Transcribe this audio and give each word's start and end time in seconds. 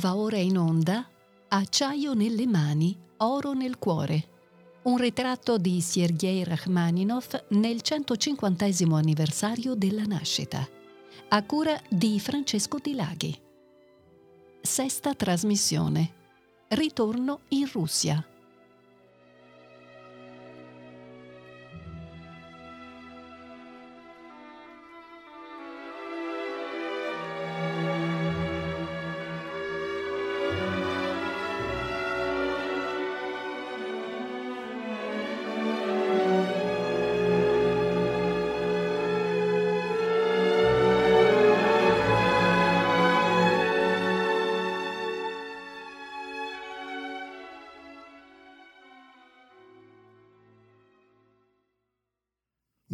Va 0.00 0.16
ora 0.16 0.38
in 0.38 0.56
onda 0.56 1.06
Acciaio 1.48 2.14
nelle 2.14 2.46
mani, 2.46 2.96
oro 3.18 3.52
nel 3.52 3.76
cuore. 3.76 4.28
Un 4.84 4.96
ritratto 4.96 5.58
di 5.58 5.82
Sergei 5.82 6.42
Rachmaninov 6.42 7.46
nel 7.48 7.82
150 7.82 8.66
anniversario 8.96 9.74
della 9.74 10.04
nascita. 10.04 10.66
A 11.28 11.44
cura 11.44 11.78
di 11.90 12.18
Francesco 12.18 12.78
Di 12.78 12.94
Laghi. 12.94 13.38
Sesta 14.62 15.12
trasmissione. 15.12 16.12
Ritorno 16.68 17.40
in 17.48 17.68
Russia. 17.70 18.26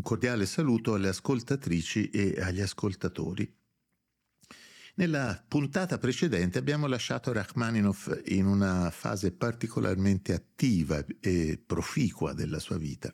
Cordiale 0.07 0.47
saluto 0.47 0.95
alle 0.95 1.09
ascoltatrici 1.09 2.11
e 2.11 2.37
agli 2.41 2.61
ascoltatori. 2.61 3.53
Nella 4.95 5.45
puntata 5.49 5.99
precedente 5.99 6.59
abbiamo 6.59 6.87
lasciato 6.87 7.33
Rachmaninov 7.33 8.23
in 8.27 8.47
una 8.47 8.89
fase 8.93 9.33
particolarmente 9.33 10.33
attiva 10.33 11.05
e 11.19 11.61
proficua 11.67 12.35
della 12.35 12.61
sua 12.61 12.79
vita, 12.79 13.13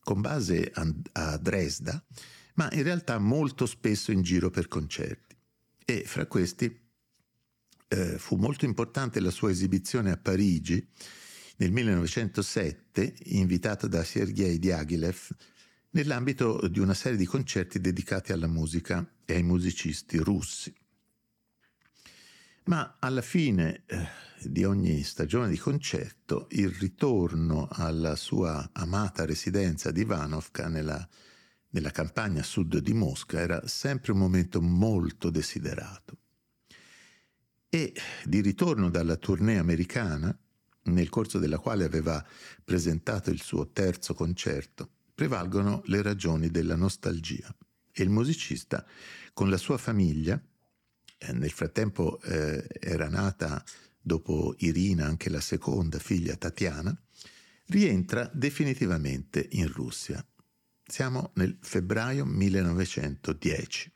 con 0.00 0.20
base 0.20 0.72
a 1.12 1.36
Dresda, 1.36 2.04
ma 2.54 2.68
in 2.72 2.82
realtà 2.82 3.16
molto 3.20 3.64
spesso 3.64 4.10
in 4.10 4.22
giro 4.22 4.50
per 4.50 4.66
concerti. 4.66 5.36
E 5.84 6.02
fra 6.06 6.26
questi 6.26 6.76
eh, 7.86 8.18
fu 8.18 8.34
molto 8.34 8.64
importante 8.64 9.20
la 9.20 9.30
sua 9.30 9.52
esibizione 9.52 10.10
a 10.10 10.16
Parigi 10.16 10.84
nel 11.58 11.70
1907, 11.70 13.14
invitato 13.26 13.86
da 13.86 14.02
Sergei 14.02 14.58
Diaghilev, 14.58 15.28
nell'ambito 15.94 16.66
di 16.68 16.80
una 16.80 16.94
serie 16.94 17.18
di 17.18 17.26
concerti 17.26 17.80
dedicati 17.80 18.32
alla 18.32 18.46
musica 18.46 19.06
e 19.24 19.34
ai 19.34 19.42
musicisti 19.42 20.18
russi. 20.18 20.74
Ma 22.64 22.96
alla 22.98 23.22
fine 23.22 23.82
eh, 23.86 24.08
di 24.42 24.64
ogni 24.64 25.02
stagione 25.02 25.48
di 25.48 25.58
concerto, 25.58 26.46
il 26.50 26.70
ritorno 26.70 27.68
alla 27.70 28.16
sua 28.16 28.70
amata 28.72 29.24
residenza 29.24 29.90
di 29.90 30.00
Ivanovka 30.00 30.68
nella, 30.68 31.06
nella 31.70 31.90
campagna 31.90 32.42
sud 32.42 32.78
di 32.78 32.94
Mosca 32.94 33.38
era 33.38 33.66
sempre 33.66 34.12
un 34.12 34.18
momento 34.18 34.60
molto 34.60 35.30
desiderato. 35.30 36.18
E 37.68 37.92
di 38.24 38.40
ritorno 38.40 38.88
dalla 38.88 39.16
tournée 39.16 39.58
americana, 39.58 40.36
nel 40.86 41.08
corso 41.08 41.38
della 41.38 41.58
quale 41.58 41.84
aveva 41.84 42.24
presentato 42.64 43.30
il 43.30 43.40
suo 43.40 43.70
terzo 43.70 44.14
concerto, 44.14 44.90
prevalgono 45.14 45.82
le 45.86 46.02
ragioni 46.02 46.50
della 46.50 46.76
nostalgia 46.76 47.54
e 47.92 48.02
il 48.02 48.10
musicista 48.10 48.84
con 49.32 49.48
la 49.48 49.56
sua 49.56 49.78
famiglia, 49.78 50.40
eh, 51.18 51.32
nel 51.32 51.50
frattempo 51.50 52.20
eh, 52.22 52.66
era 52.80 53.08
nata 53.08 53.64
dopo 54.00 54.54
Irina 54.58 55.06
anche 55.06 55.30
la 55.30 55.40
seconda 55.40 55.98
figlia 55.98 56.36
Tatiana, 56.36 56.96
rientra 57.66 58.28
definitivamente 58.32 59.46
in 59.52 59.72
Russia. 59.72 60.24
Siamo 60.86 61.30
nel 61.34 61.56
febbraio 61.60 62.24
1910. 62.26 63.92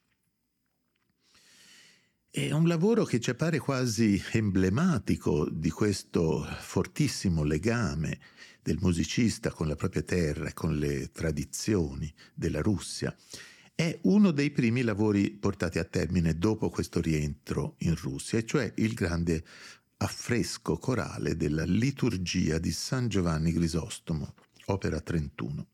È 2.30 2.50
un 2.52 2.68
lavoro 2.68 3.04
che 3.04 3.20
ci 3.20 3.30
appare 3.30 3.58
quasi 3.58 4.22
emblematico 4.32 5.48
di 5.50 5.70
questo 5.70 6.42
fortissimo 6.60 7.42
legame 7.42 8.18
del 8.68 8.78
musicista 8.82 9.50
con 9.50 9.66
la 9.66 9.76
propria 9.76 10.02
terra 10.02 10.52
con 10.52 10.76
le 10.76 11.10
tradizioni 11.10 12.12
della 12.34 12.60
Russia. 12.60 13.16
È 13.74 13.98
uno 14.02 14.30
dei 14.30 14.50
primi 14.50 14.82
lavori 14.82 15.30
portati 15.30 15.78
a 15.78 15.84
termine 15.84 16.36
dopo 16.36 16.68
questo 16.68 17.00
rientro 17.00 17.76
in 17.78 17.94
Russia, 17.94 18.38
e 18.38 18.44
cioè 18.44 18.70
il 18.76 18.92
grande 18.92 19.42
affresco 19.96 20.76
corale 20.76 21.34
della 21.34 21.64
liturgia 21.64 22.58
di 22.58 22.70
San 22.70 23.08
Giovanni 23.08 23.52
Grisostomo, 23.52 24.34
opera 24.66 25.00
31. 25.00 25.66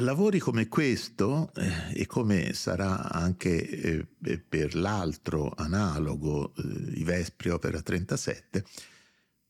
Lavori 0.00 0.38
come 0.38 0.68
questo, 0.68 1.50
eh, 1.54 2.02
e 2.02 2.04
come 2.04 2.52
sarà 2.52 3.10
anche 3.10 4.06
eh, 4.22 4.38
per 4.46 4.74
l'altro 4.74 5.54
analogo, 5.56 6.52
eh, 6.54 6.98
I 6.98 7.04
Vespri, 7.04 7.48
opera 7.48 7.80
37, 7.80 8.66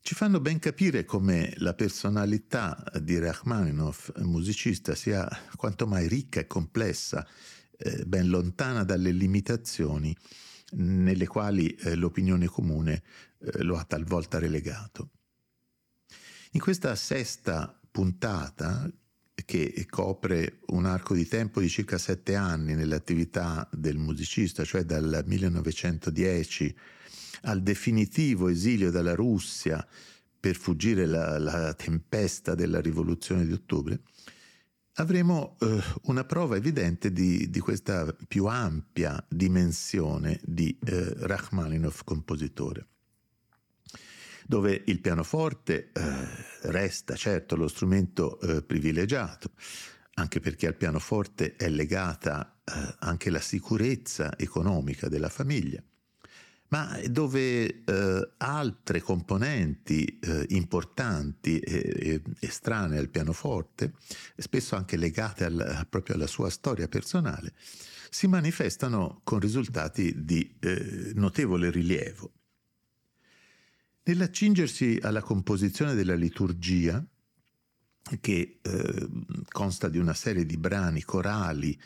ci 0.09 0.15
fanno 0.15 0.41
ben 0.41 0.59
capire 0.59 1.05
come 1.05 1.53
la 1.59 1.75
personalità 1.75 2.83
di 2.99 3.19
Rachmaninoff, 3.19 4.11
musicista, 4.21 4.95
sia 4.95 5.29
quanto 5.55 5.87
mai 5.87 6.09
ricca 6.09 6.41
e 6.41 6.47
complessa, 6.47 7.29
eh, 7.77 8.07
ben 8.07 8.31
lontana 8.31 8.85
dalle 8.85 9.11
limitazioni 9.11 10.17
nelle 10.77 11.27
quali 11.27 11.75
eh, 11.75 11.95
l'opinione 11.95 12.47
comune 12.47 13.03
eh, 13.39 13.63
lo 13.63 13.77
ha 13.77 13.85
talvolta 13.85 14.39
relegato. 14.39 15.11
In 16.53 16.61
questa 16.61 16.95
sesta 16.95 17.79
puntata, 17.91 18.91
che 19.45 19.87
copre 19.91 20.61
un 20.69 20.87
arco 20.87 21.13
di 21.13 21.27
tempo 21.27 21.61
di 21.61 21.69
circa 21.69 21.99
sette 21.99 22.35
anni 22.35 22.75
nell'attività 22.75 23.69
del 23.71 23.99
musicista, 23.99 24.65
cioè 24.65 24.85
dal 24.85 25.23
1910 25.27 26.75
al 27.43 27.63
definitivo 27.63 28.49
esilio 28.49 28.91
dalla 28.91 29.15
Russia 29.15 29.87
per 30.41 30.57
fuggire 30.57 31.07
la, 31.07 31.39
la 31.39 31.75
tempesta 31.75 32.55
della 32.55 32.81
rivoluzione 32.81 33.45
di 33.45 33.53
ottobre, 33.53 34.01
avremo 34.95 35.57
eh, 35.61 35.81
una 36.03 36.25
prova 36.25 36.57
evidente 36.57 37.13
di, 37.13 37.51
di, 37.51 37.61
questa 37.61 38.15
più 38.27 38.47
ampia 38.47 39.25
dimensione 39.29 40.41
di 40.43 40.77
eh, 40.85 41.15
Rachmaninov 41.19 42.03
compositore 42.05 42.89
dove 44.49 44.83
il 44.87 45.01
pianoforte 45.01 45.91
eh, 45.93 46.71
resta 46.71 47.15
certo 47.17 47.55
lo 47.55 47.69
strumento 47.69 48.41
eh, 48.41 48.63
privilegiato, 48.63 49.51
anche 50.15 50.41
perché 50.41 50.67
al 50.67 50.75
pianoforte 50.75 51.55
è 51.55 51.69
legata 51.69 52.59
eh, 52.65 52.95
anche 53.01 53.29
la 53.29 53.41
sicurezza 53.41 54.39
economica 54.39 55.09
della 55.09 55.29
famiglia, 55.29 55.83
ma 56.69 57.01
dove 57.09 57.85
eh, 57.85 58.31
altre 58.37 59.01
componenti 59.01 60.19
eh, 60.21 60.47
importanti 60.51 61.59
e, 61.61 62.23
estranee 62.41 62.99
al 62.99 63.09
pianoforte, 63.09 63.95
spesso 64.37 64.77
anche 64.77 64.97
legate 64.97 65.45
al, 65.45 65.87
proprio 65.89 66.17
alla 66.17 66.27
sua 66.27 66.51
storia 66.51 66.89
personale, 66.89 67.55
si 68.11 68.27
manifestano 68.27 69.21
con 69.25 69.39
risultati 69.39 70.25
di 70.25 70.57
eh, 70.61 71.13
notevole 71.15 71.71
rilievo. 71.71 72.33
Nell'accingersi 74.05 74.99
alla 75.03 75.21
composizione 75.21 75.95
della 75.95 76.15
liturgia, 76.15 77.05
che 78.21 78.61
eh, 78.63 79.09
consta 79.51 79.89
di 79.89 79.99
una 79.99 80.15
serie 80.15 80.47
di 80.47 80.57
brani 80.57 81.03
corali 81.03 81.79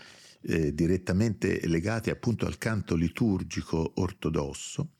eh, 0.43 0.75
direttamente 0.75 1.67
legati 1.67 2.11
appunto 2.11 2.47
al 2.47 2.59
canto 2.59 2.95
liturgico 2.95 3.93
ortodosso, 3.97 4.95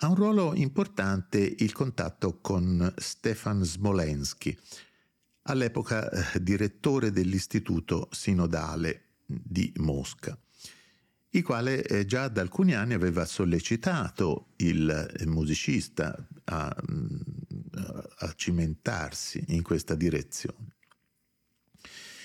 ha 0.00 0.08
un 0.08 0.14
ruolo 0.14 0.54
importante 0.54 1.38
il 1.58 1.72
contatto 1.72 2.38
con 2.40 2.92
Stefan 2.96 3.64
Smolensky, 3.64 4.56
all'epoca 5.42 6.08
eh, 6.10 6.42
direttore 6.42 7.10
dell'Istituto 7.10 8.08
Sinodale 8.12 9.04
di 9.26 9.72
Mosca 9.76 10.38
il 11.30 11.42
quale 11.42 11.82
eh, 11.82 12.06
già 12.06 12.28
da 12.28 12.40
alcuni 12.40 12.74
anni 12.74 12.94
aveva 12.94 13.24
sollecitato 13.24 14.52
il 14.56 15.24
musicista 15.26 16.16
a, 16.44 16.74
mm, 16.90 17.06
a 18.18 18.32
cimentarsi 18.34 19.44
in 19.48 19.62
questa 19.62 19.94
direzione. 19.94 20.76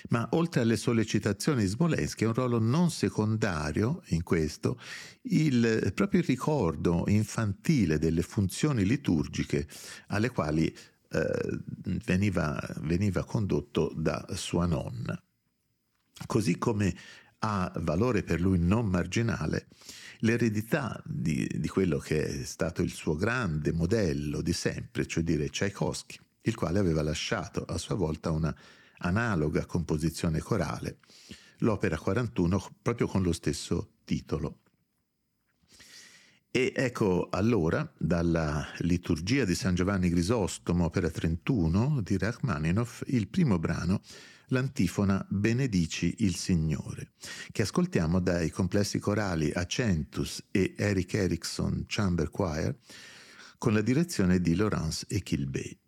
Ma 0.10 0.28
oltre 0.32 0.62
alle 0.62 0.76
sollecitazioni 0.76 1.62
di 1.62 1.68
Smolensky, 1.68 2.26
un 2.26 2.34
ruolo 2.34 2.60
non 2.60 2.92
secondario 2.92 4.02
in 4.08 4.24
questo 4.24 4.80
il, 5.24 5.92
proprio 5.94 6.20
il 6.20 6.26
ricordo 6.26 7.06
infantile 7.08 7.98
delle 7.98 8.22
funzioni 8.22 8.86
liturgiche 8.86 9.68
alle 10.08 10.30
quali 10.30 10.68
eh, 10.68 11.60
veniva, 12.06 12.60
veniva 12.82 13.24
condotto 13.24 13.94
da 13.96 14.26
sua 14.34 14.66
nonna. 14.66 15.22
Così 16.26 16.58
come 16.58 16.96
ha 17.40 17.72
valore 17.78 18.24
per 18.24 18.40
lui 18.40 18.58
non 18.58 18.88
marginale 18.88 19.68
l'eredità 20.20 21.02
di, 21.06 21.50
di, 21.54 21.68
quello 21.68 21.98
che 21.98 22.26
è 22.26 22.44
stato 22.46 22.82
il 22.82 22.92
suo 22.92 23.16
grande 23.16 23.74
modello 23.74 24.42
di 24.42 24.54
sempre, 24.54 25.06
cioè 25.06 25.24
dire 25.24 25.50
Tchaikovsky, 25.50 26.18
il 26.44 26.56
quale 26.56 26.80
aveva 26.80 27.02
lasciato 27.02 27.64
a 27.66 27.78
sua 27.78 27.96
volta 27.96 28.32
una 28.32 28.56
analoga 29.04 29.66
composizione 29.66 30.40
corale, 30.40 31.00
l'opera 31.60 31.98
41 31.98 32.76
proprio 32.82 33.08
con 33.08 33.22
lo 33.22 33.32
stesso 33.32 33.92
titolo. 34.04 34.60
E 36.56 36.72
ecco 36.76 37.30
allora, 37.32 37.92
dalla 37.98 38.68
liturgia 38.80 39.44
di 39.44 39.56
San 39.56 39.74
Giovanni 39.74 40.10
Grisostomo, 40.10 40.86
opera 40.86 41.10
31 41.10 42.02
di 42.02 42.18
Rachmaninoff, 42.18 43.02
il 43.08 43.28
primo 43.28 43.58
brano 43.58 44.02
l'antifona 44.48 45.26
Benedici 45.30 46.18
il 46.20 46.36
Signore, 46.36 47.14
che 47.52 47.64
ascoltiamo 47.64 48.20
dai 48.20 48.52
complessi 48.52 49.00
corali 49.00 49.52
Acentus 49.52 50.46
e 50.52 50.76
Eric 50.78 51.16
Erickson 51.16 51.86
Chamber 51.88 52.30
Choir 52.30 52.78
con 53.58 53.74
la 53.74 53.82
direzione 53.82 54.40
di 54.40 54.56
Laurence 54.56 55.06
e 55.10 55.24
Kilbey. 55.24 55.83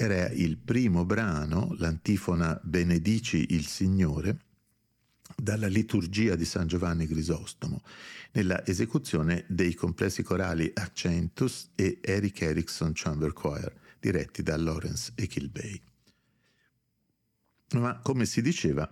Era 0.00 0.28
il 0.28 0.58
primo 0.58 1.04
brano, 1.04 1.74
l'antifona 1.78 2.60
Benedici 2.62 3.46
il 3.54 3.66
Signore, 3.66 4.44
dalla 5.34 5.66
liturgia 5.66 6.36
di 6.36 6.44
San 6.44 6.68
Giovanni 6.68 7.04
Grisostomo, 7.08 7.82
nella 8.30 8.64
esecuzione 8.64 9.44
dei 9.48 9.74
complessi 9.74 10.22
corali 10.22 10.70
Accentus 10.72 11.70
e 11.74 11.98
Eric 12.00 12.42
Erickson 12.42 12.92
Chamber 12.94 13.32
Choir, 13.32 13.74
diretti 13.98 14.44
da 14.44 14.56
Lawrence 14.56 15.10
e 15.16 15.26
Kilbey. 15.26 15.82
Ma 17.72 17.98
come 17.98 18.24
si 18.24 18.40
diceva, 18.40 18.88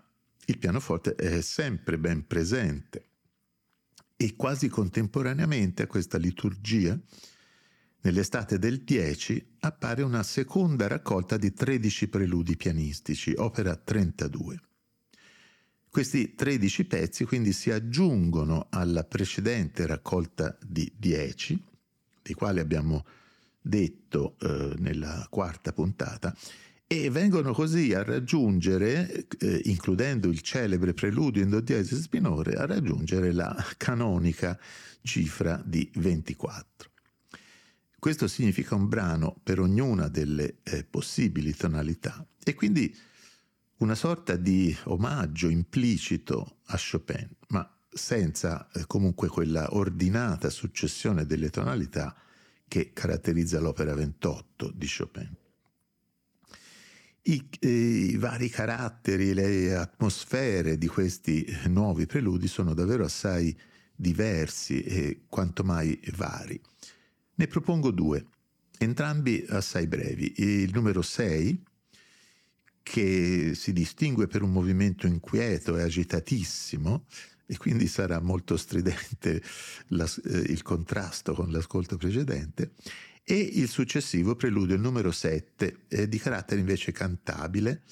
il 0.46 0.58
pianoforte 0.58 1.14
è 1.14 1.40
sempre 1.40 1.98
ben 1.98 2.26
presente 2.26 3.04
E 4.16 4.34
quasi 4.34 4.66
contemporaneamente 4.66 5.84
a 5.84 5.86
questa 5.86 6.18
liturgia, 6.18 6.98
nell'estate 8.06 8.60
del 8.60 8.82
10, 8.82 9.56
appare 9.60 10.02
una 10.02 10.22
seconda 10.22 10.86
raccolta 10.86 11.36
di 11.36 11.52
13 11.52 12.06
preludi 12.06 12.56
pianistici, 12.56 13.34
opera 13.36 13.74
32. 13.74 14.60
Questi 15.90 16.34
13 16.34 16.84
pezzi 16.84 17.24
quindi 17.24 17.52
si 17.52 17.72
aggiungono 17.72 18.68
alla 18.70 19.02
precedente 19.02 19.86
raccolta 19.86 20.56
di 20.64 20.92
10, 20.96 21.60
dei 22.22 22.34
quali 22.34 22.60
abbiamo 22.60 23.04
detto 23.60 24.36
eh, 24.40 24.74
nella 24.78 25.26
quarta 25.28 25.72
puntata, 25.72 26.36
e 26.86 27.10
vengono 27.10 27.52
così 27.52 27.92
a 27.92 28.04
raggiungere, 28.04 29.26
eh, 29.40 29.62
includendo 29.64 30.28
il 30.28 30.42
celebre 30.42 30.94
preludio 30.94 31.42
in 31.42 31.50
do 31.50 31.60
diesis 31.60 32.06
minore, 32.12 32.52
a 32.52 32.66
raggiungere 32.66 33.32
la 33.32 33.52
canonica 33.76 34.56
cifra 35.02 35.60
di 35.64 35.90
24. 35.94 36.94
Questo 37.98 38.28
significa 38.28 38.74
un 38.74 38.88
brano 38.88 39.40
per 39.42 39.58
ognuna 39.58 40.08
delle 40.08 40.58
eh, 40.62 40.84
possibili 40.84 41.54
tonalità 41.54 42.26
e 42.44 42.54
quindi 42.54 42.94
una 43.78 43.94
sorta 43.94 44.36
di 44.36 44.74
omaggio 44.84 45.48
implicito 45.48 46.58
a 46.66 46.78
Chopin, 46.78 47.28
ma 47.48 47.68
senza 47.90 48.70
eh, 48.72 48.86
comunque 48.86 49.28
quella 49.28 49.74
ordinata 49.74 50.50
successione 50.50 51.26
delle 51.26 51.50
tonalità 51.50 52.14
che 52.68 52.92
caratterizza 52.92 53.60
l'opera 53.60 53.94
28 53.94 54.72
di 54.74 54.86
Chopin. 54.86 55.36
I, 57.22 57.48
eh, 57.58 57.68
I, 57.68 58.16
vari 58.16 58.48
caratteri, 58.48 59.34
le 59.34 59.74
atmosfere 59.74 60.78
di 60.78 60.86
questi 60.86 61.44
nuovi 61.66 62.06
preludi 62.06 62.46
sono 62.46 62.72
davvero 62.72 63.04
assai 63.04 63.56
diversi 63.94 64.82
e 64.82 65.24
quanto 65.28 65.64
mai 65.64 65.98
vari. 66.14 66.60
Ne 67.38 67.46
propongo 67.48 67.90
due, 67.90 68.26
entrambi 68.78 69.44
assai 69.50 69.86
brevi. 69.86 70.32
Il 70.36 70.70
numero 70.72 71.02
6, 71.02 71.62
che 72.82 73.52
si 73.54 73.72
distingue 73.74 74.26
per 74.26 74.42
un 74.42 74.52
movimento 74.52 75.06
inquieto 75.06 75.76
e 75.76 75.82
agitatissimo, 75.82 77.04
e 77.44 77.56
quindi 77.58 77.88
sarà 77.88 78.20
molto 78.20 78.56
stridente 78.56 79.42
la, 79.88 80.10
eh, 80.24 80.38
il 80.38 80.62
contrasto 80.62 81.34
con 81.34 81.50
l'ascolto 81.50 81.98
precedente, 81.98 82.72
e 83.22 83.38
il 83.38 83.68
successivo 83.68 84.34
preludio, 84.34 84.74
il 84.74 84.80
numero 84.80 85.10
7, 85.10 85.84
è 85.88 86.06
di 86.06 86.18
carattere 86.18 86.60
invece 86.60 86.92
cantabile, 86.92 87.82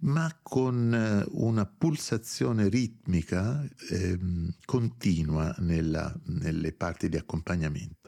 ma 0.00 0.38
con 0.42 0.94
eh, 0.94 1.26
una 1.32 1.66
pulsazione 1.66 2.68
ritmica 2.68 3.68
eh, 3.90 4.18
continua 4.64 5.54
nella, 5.58 6.14
nelle 6.26 6.72
parti 6.72 7.08
di 7.08 7.16
accompagnamento. 7.16 8.01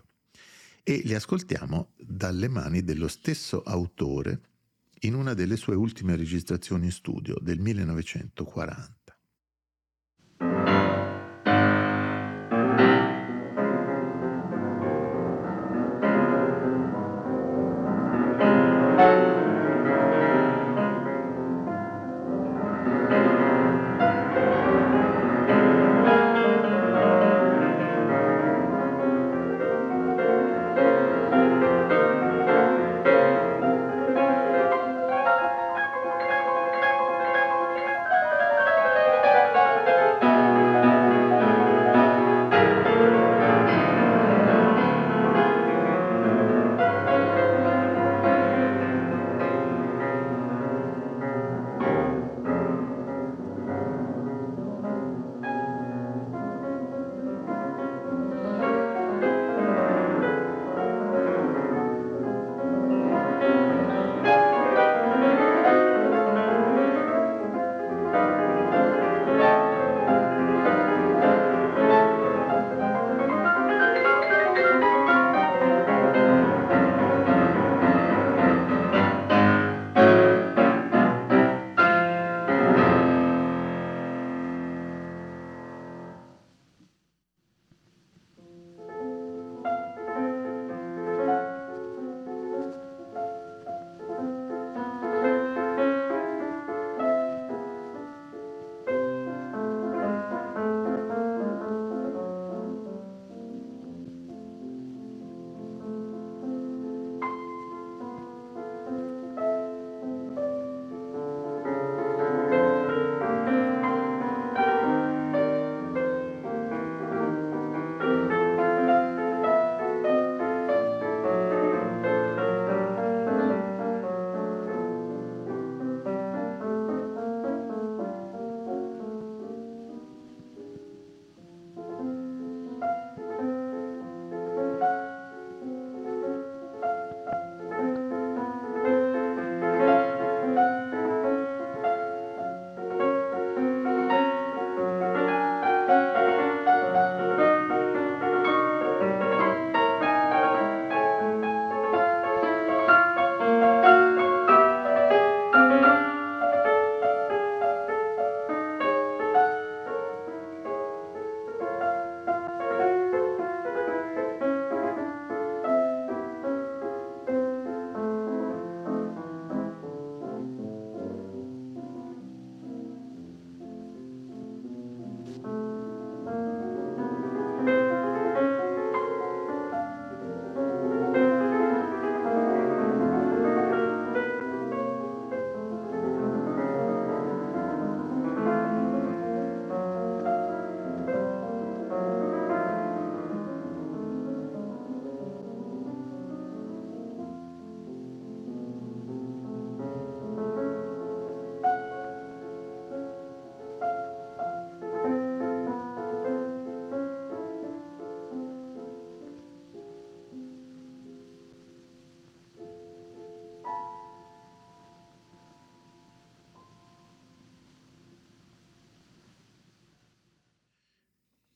E 0.86 1.00
li 1.02 1.14
ascoltiamo 1.14 1.94
dalle 1.96 2.46
mani 2.46 2.84
dello 2.84 3.08
stesso 3.08 3.62
autore 3.62 4.40
in 5.00 5.14
una 5.14 5.32
delle 5.32 5.56
sue 5.56 5.74
ultime 5.74 6.14
registrazioni 6.14 6.84
in 6.84 6.92
studio 6.92 7.38
del 7.40 7.58
1940. 7.58 9.03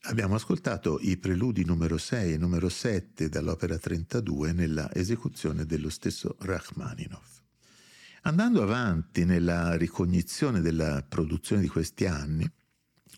Abbiamo 0.08 0.36
ascoltato 0.36 0.98
i 1.02 1.18
preludi 1.18 1.66
numero 1.66 1.98
6 1.98 2.32
e 2.32 2.38
numero 2.38 2.70
7 2.70 3.28
dall'opera 3.28 3.76
32 3.76 4.52
nella 4.54 4.90
esecuzione 4.94 5.66
dello 5.66 5.90
stesso 5.90 6.34
Rachmaninoff. 6.40 7.40
Andando 8.22 8.62
avanti 8.62 9.26
nella 9.26 9.76
ricognizione 9.76 10.62
della 10.62 11.04
produzione 11.06 11.60
di 11.60 11.68
questi 11.68 12.06
anni, 12.06 12.50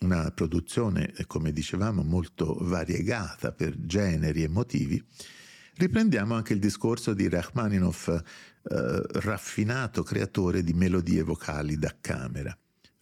una 0.01 0.31
produzione, 0.31 1.13
come 1.27 1.53
dicevamo, 1.53 2.03
molto 2.03 2.57
variegata 2.59 3.53
per 3.53 3.85
generi 3.85 4.43
e 4.43 4.49
motivi, 4.49 5.01
riprendiamo 5.75 6.35
anche 6.35 6.51
il 6.51 6.59
discorso 6.59 7.13
di 7.13 7.29
Rachmaninoff, 7.29 8.09
eh, 8.09 8.21
raffinato 8.63 10.03
creatore 10.03 10.61
di 10.61 10.73
melodie 10.73 11.23
vocali 11.23 11.77
da 11.77 11.95
camera 12.01 12.53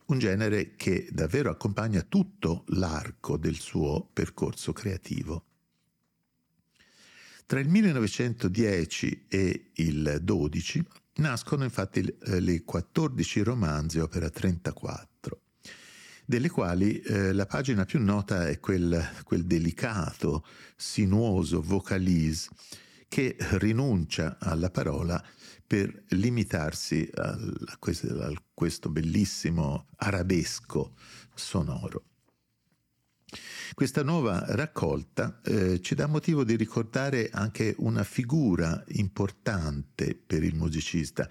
un 0.09 0.19
genere 0.19 0.75
che 0.75 1.07
davvero 1.11 1.49
accompagna 1.49 2.01
tutto 2.01 2.63
l'arco 2.69 3.37
del 3.37 3.55
suo 3.55 4.07
percorso 4.11 4.73
creativo. 4.73 5.45
Tra 7.45 7.59
il 7.59 7.67
1910 7.67 9.25
e 9.27 9.71
il 9.75 10.19
12 10.21 10.85
nascono 11.15 11.63
infatti 11.63 11.99
eh, 12.01 12.39
le 12.39 12.63
14 12.63 13.41
romanzi 13.41 13.99
opera 13.99 14.29
34, 14.29 15.41
delle 16.25 16.49
quali 16.49 16.99
eh, 17.01 17.33
la 17.33 17.45
pagina 17.45 17.85
più 17.85 17.99
nota 17.99 18.47
è 18.47 18.59
quel, 18.59 19.03
quel 19.23 19.45
delicato, 19.45 20.45
sinuoso 20.75 21.61
vocalise 21.61 22.49
che 23.07 23.35
rinuncia 23.39 24.37
alla 24.39 24.69
parola 24.69 25.21
per 25.69 26.03
limitarsi 26.15 27.07
a 27.13 27.37
questo, 27.77 28.07
a 28.23 28.33
questo 28.55 28.89
bellissimo 28.89 29.85
arabesco 29.97 30.95
sonoro. 31.35 32.05
Questa 33.75 34.01
nuova 34.01 34.43
raccolta 34.55 35.39
eh, 35.43 35.79
ci 35.79 35.93
dà 35.93 36.07
motivo 36.07 36.43
di 36.43 36.55
ricordare 36.55 37.29
anche 37.31 37.75
una 37.77 38.03
figura 38.03 38.83
importante 38.93 40.15
per 40.15 40.41
il 40.41 40.55
musicista, 40.55 41.29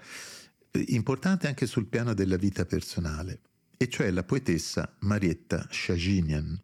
eh, 0.71 0.85
importante 0.87 1.47
anche 1.47 1.65
sul 1.65 1.87
piano 1.87 2.13
della 2.13 2.37
vita 2.37 2.65
personale, 2.65 3.41
e 3.75 3.89
cioè 3.89 4.09
la 4.09 4.23
poetessa 4.23 4.95
Marietta 4.99 5.67
Shaginian. 5.69 6.63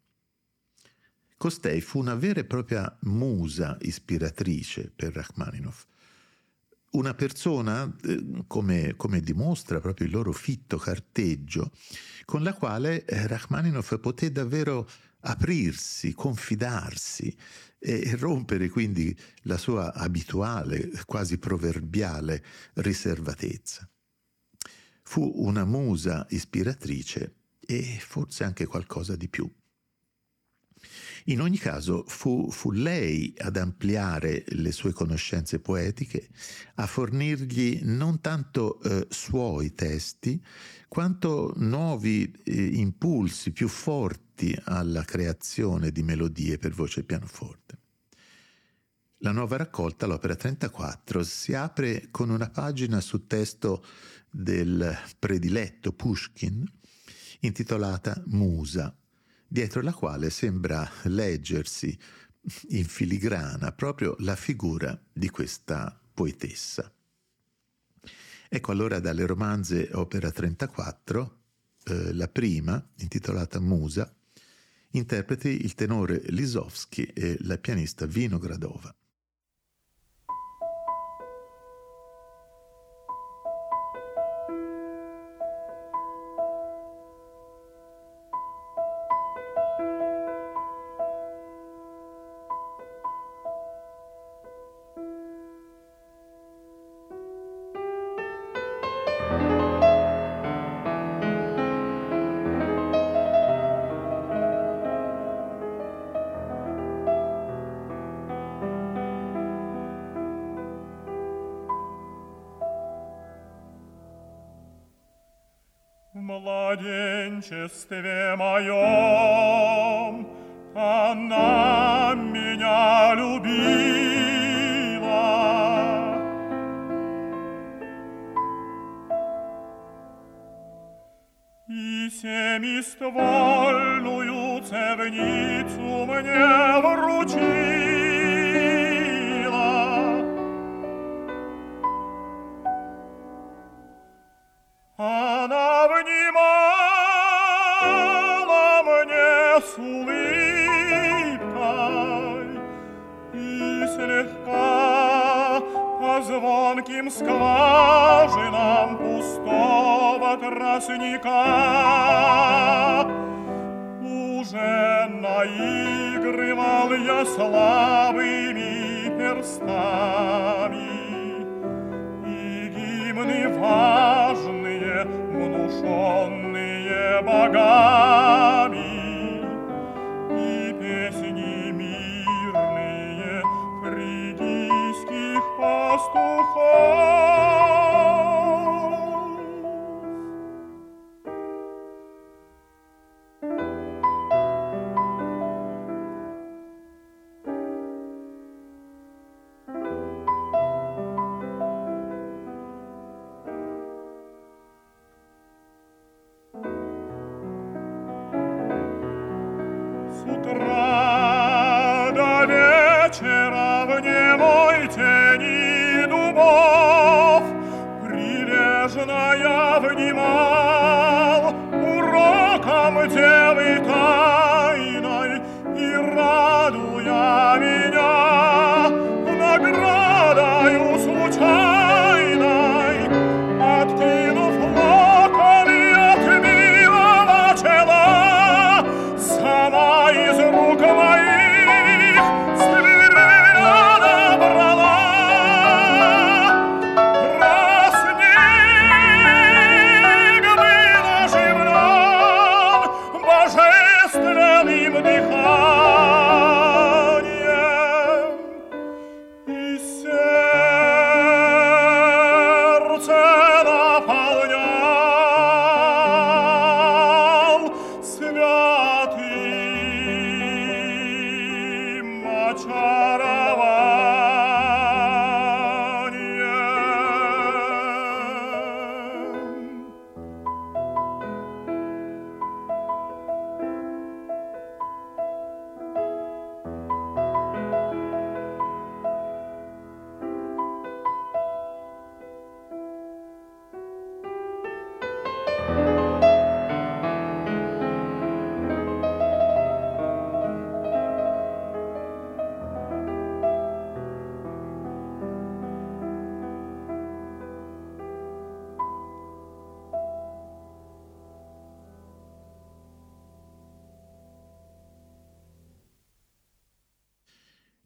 Costei 1.36 1.82
fu 1.82 2.00
una 2.00 2.16
vera 2.16 2.40
e 2.40 2.46
propria 2.46 2.98
musa 3.02 3.78
ispiratrice 3.82 4.94
per 4.96 5.12
Rachmaninoff 5.12 5.88
una 6.96 7.14
persona, 7.14 7.94
eh, 8.04 8.44
come, 8.48 8.96
come, 8.96 9.20
dimostra 9.20 9.80
proprio 9.80 10.08
il 10.08 10.14
loro 10.14 10.32
fitto 10.32 10.78
carteggio, 10.78 11.72
con 12.26 12.44
la 12.44 12.54
quale 12.54 13.06
eh, 13.06 13.28
Rachmaninoff 13.28 14.00
poté 14.00 14.32
davvero 14.32 14.88
aprirsi, 15.22 16.14
confidarsi 16.14 17.36
e 17.80 18.16
rompere 18.16 18.70
quindi 18.70 19.16
la 19.44 19.58
sua 19.58 19.94
abituale, 19.94 20.92
quasi 21.06 21.38
proverbiale 21.38 22.44
riservatezza. 22.76 23.88
Fu 25.04 25.32
una 25.36 25.66
musa 25.66 26.26
ispiratrice 26.30 27.36
e 27.60 27.98
forse 28.00 28.44
anche 28.44 28.66
qualcosa 28.66 29.16
di 29.16 29.28
più. 29.28 29.52
In 31.28 31.42
ogni 31.42 31.58
caso 31.58 32.04
fu, 32.06 32.52
fu, 32.52 32.70
lei 32.70 33.34
ad 33.40 33.58
ampliare 33.58 34.44
le 34.50 34.72
sue 34.72 34.94
conoscenze 34.94 35.60
poetiche, 35.60 36.30
a 36.76 36.86
fornirgli 36.86 37.80
non 37.82 38.22
tanto 38.22 38.80
eh, 38.82 39.08
suoi 39.10 39.74
testi, 39.74 40.40
quanto 40.88 41.52
nuovi 41.58 42.32
eh, 42.44 42.66
impulsi 42.66 43.52
più 43.52 43.68
forti 43.68 44.56
alla 44.66 45.04
creazione 45.04 45.92
di 45.92 46.04
melodie 46.04 46.60
per 46.60 46.74
voce 46.74 47.00
e 47.00 47.06
pianoforte. 47.06 47.80
La 49.20 49.32
nuova 49.32 49.58
raccolta, 49.58 50.06
l'opera 50.06 50.36
34, 50.36 51.24
si 51.24 51.56
apre 51.56 52.10
con 52.12 52.30
una 52.30 52.52
pagina 52.52 53.02
su 53.02 53.26
testo 53.26 53.84
del 54.30 54.96
prediletto 55.18 55.92
Pushkin 55.92 56.64
intitolata 57.40 58.22
Musa 58.28 58.96
dietro 59.48 59.82
la 59.82 59.94
quale 59.94 60.30
sembra 60.30 60.90
leggersi 61.04 61.98
in 62.70 62.86
filigrana 62.86 63.72
proprio 63.72 64.16
la 64.20 64.36
figura 64.36 65.00
di 65.12 65.30
questa 65.30 66.00
poetessa. 66.14 66.92
Ecco 68.48 68.72
allora 68.72 69.00
dalle 69.00 69.26
romanze 69.26 69.90
opera 69.94 70.32
34, 70.32 71.40
eh, 71.86 72.14
la 72.14 72.28
prima, 72.28 72.92
intitolata 72.98 73.60
Musa, 73.60 74.14
interpreti 74.92 75.64
il 75.64 75.74
tenore 75.74 76.22
Lisowski 76.28 77.06
e 77.06 77.38
la 77.42 77.58
pianista 77.58 78.06
Vinogradova. 78.06 78.96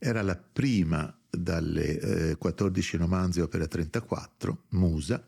Era 0.09 0.23
la 0.23 0.35
prima 0.35 1.15
dalle 1.29 2.31
eh, 2.31 2.35
14 2.35 2.97
romanzi 2.97 3.41
opera 3.41 3.67
34, 3.67 4.63
Musa, 4.69 5.23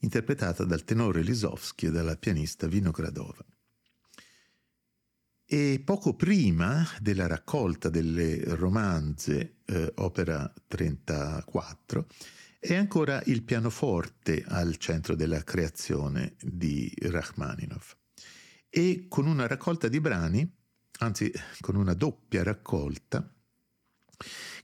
interpretata 0.00 0.64
dal 0.64 0.84
tenore 0.84 1.22
Lisowski 1.22 1.86
e 1.86 1.90
dalla 1.90 2.14
pianista 2.14 2.66
Vinogradova. 2.66 3.42
E 5.46 5.80
poco 5.82 6.14
prima 6.14 6.86
della 7.00 7.26
raccolta 7.26 7.88
delle 7.88 8.42
romanze 8.56 9.60
eh, 9.64 9.90
opera 9.96 10.52
34 10.66 12.06
è 12.58 12.74
ancora 12.74 13.22
il 13.24 13.42
pianoforte 13.42 14.44
al 14.46 14.76
centro 14.76 15.14
della 15.14 15.42
creazione 15.42 16.34
di 16.42 16.92
Rachmaninov. 17.00 17.96
E 18.68 19.06
con 19.08 19.26
una 19.26 19.46
raccolta 19.46 19.88
di 19.88 20.00
brani, 20.00 20.46
anzi 20.98 21.32
con 21.60 21.76
una 21.76 21.94
doppia 21.94 22.42
raccolta, 22.42 23.33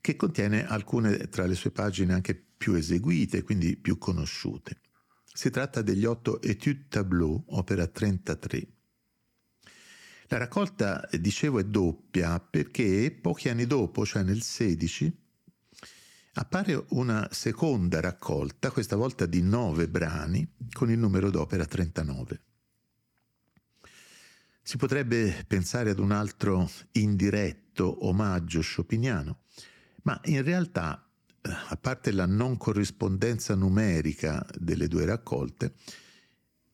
che 0.00 0.16
contiene 0.16 0.66
alcune 0.66 1.28
tra 1.28 1.46
le 1.46 1.54
sue 1.54 1.70
pagine 1.70 2.12
anche 2.12 2.34
più 2.34 2.74
eseguite, 2.74 3.42
quindi 3.42 3.76
più 3.76 3.98
conosciute. 3.98 4.80
Si 5.32 5.50
tratta 5.50 5.82
degli 5.82 6.04
otto 6.04 6.42
Etude 6.42 6.86
Tableau, 6.88 7.44
opera 7.48 7.86
33. 7.86 8.68
La 10.26 10.38
raccolta, 10.38 11.08
dicevo, 11.18 11.58
è 11.58 11.64
doppia 11.64 12.38
perché 12.38 13.10
pochi 13.10 13.48
anni 13.48 13.66
dopo, 13.66 14.04
cioè 14.04 14.22
nel 14.22 14.42
16, 14.42 15.12
appare 16.34 16.84
una 16.90 17.28
seconda 17.32 18.00
raccolta, 18.00 18.70
questa 18.70 18.96
volta 18.96 19.26
di 19.26 19.42
nove 19.42 19.88
brani, 19.88 20.56
con 20.72 20.90
il 20.90 20.98
numero 20.98 21.30
d'opera 21.30 21.64
39. 21.64 22.42
Si 24.70 24.76
potrebbe 24.76 25.44
pensare 25.48 25.90
ad 25.90 25.98
un 25.98 26.12
altro 26.12 26.70
indiretto 26.92 28.06
omaggio 28.06 28.60
chopiniano, 28.60 29.40
ma 30.02 30.20
in 30.26 30.44
realtà, 30.44 31.10
a 31.40 31.76
parte 31.76 32.12
la 32.12 32.24
non 32.24 32.56
corrispondenza 32.56 33.56
numerica 33.56 34.46
delle 34.56 34.86
due 34.86 35.06
raccolte, 35.06 35.74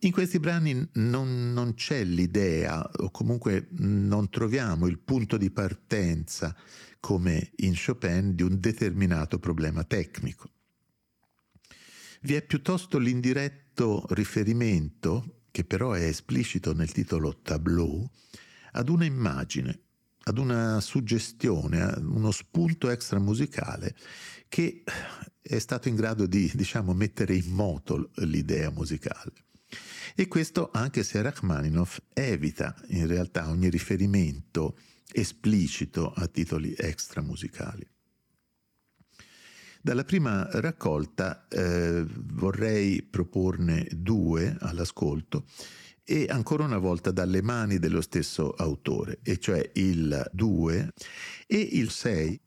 in 0.01 0.13
questi 0.13 0.39
brani 0.39 0.87
non, 0.97 1.55
non, 1.55 1.73
c'è 1.73 2.05
l'idea, 2.05 2.87
o 2.99 3.11
comunque 3.11 3.69
non 3.71 4.29
troviamo 4.29 4.89
il 4.89 4.99
punto 4.99 5.39
di 5.39 5.51
partenza, 5.51 6.55
come 7.01 7.53
in 7.61 7.73
Chopin, 7.83 8.35
di 8.35 8.43
un 8.43 8.61
determinato 8.61 9.39
problema 9.39 9.85
tecnico. 9.85 10.51
Vi 12.21 12.35
è 12.35 12.43
piuttosto 12.43 12.99
l'indiretto 12.99 14.05
riferimento 14.11 15.37
che 15.57 15.65
però 15.65 15.93
è 15.93 16.03
esplicito 16.03 16.75
nel 16.75 16.93
titolo 16.93 17.41
Tableau, 17.41 18.07
ad 18.73 18.91
una 18.91 19.07
immagine, 19.07 19.85
ad 20.25 20.37
una 20.37 20.83
suggestione, 20.83 21.81
a 21.81 21.99
uno 21.99 22.31
spunto 22.31 22.91
extramusicale 22.91 23.97
che 24.51 24.85
è 25.41 25.59
stato 25.59 25.89
in 25.89 25.95
grado 25.95 26.27
di, 26.27 26.53
diciamo, 26.55 26.93
mettere 26.93 27.37
in 27.37 27.51
moto 27.53 28.11
l'idea 28.17 28.69
musicale. 28.69 29.33
E 30.15 30.29
questo 30.29 30.69
anche 30.75 31.03
se 31.03 31.23
Rachmaninoff 31.23 32.01
evita 32.13 32.79
in 32.89 33.07
realtà 33.07 33.49
ogni 33.49 33.71
riferimento 33.71 34.77
esplicito 35.11 36.13
a 36.13 36.27
titoli 36.27 36.75
extramusicali. 36.77 37.96
Dalla 39.87 40.03
prima 40.03 40.49
raccolta 40.51 41.47
eh, 41.49 42.05
vorrei 42.05 43.05
proporne 43.05 43.87
due 43.93 44.57
all'ascolto 44.59 45.45
e 46.03 46.27
ancora 46.29 46.65
una 46.65 46.79
volta 46.79 47.13
dalle 47.13 47.41
mani 47.41 47.79
dello 47.79 48.01
stesso 48.01 48.51
autore, 48.51 49.21
e 49.23 49.39
cioè 49.39 49.71
il 49.75 50.29
2 50.33 50.93
e 51.47 51.57
il 51.57 51.91
6. 51.91 52.41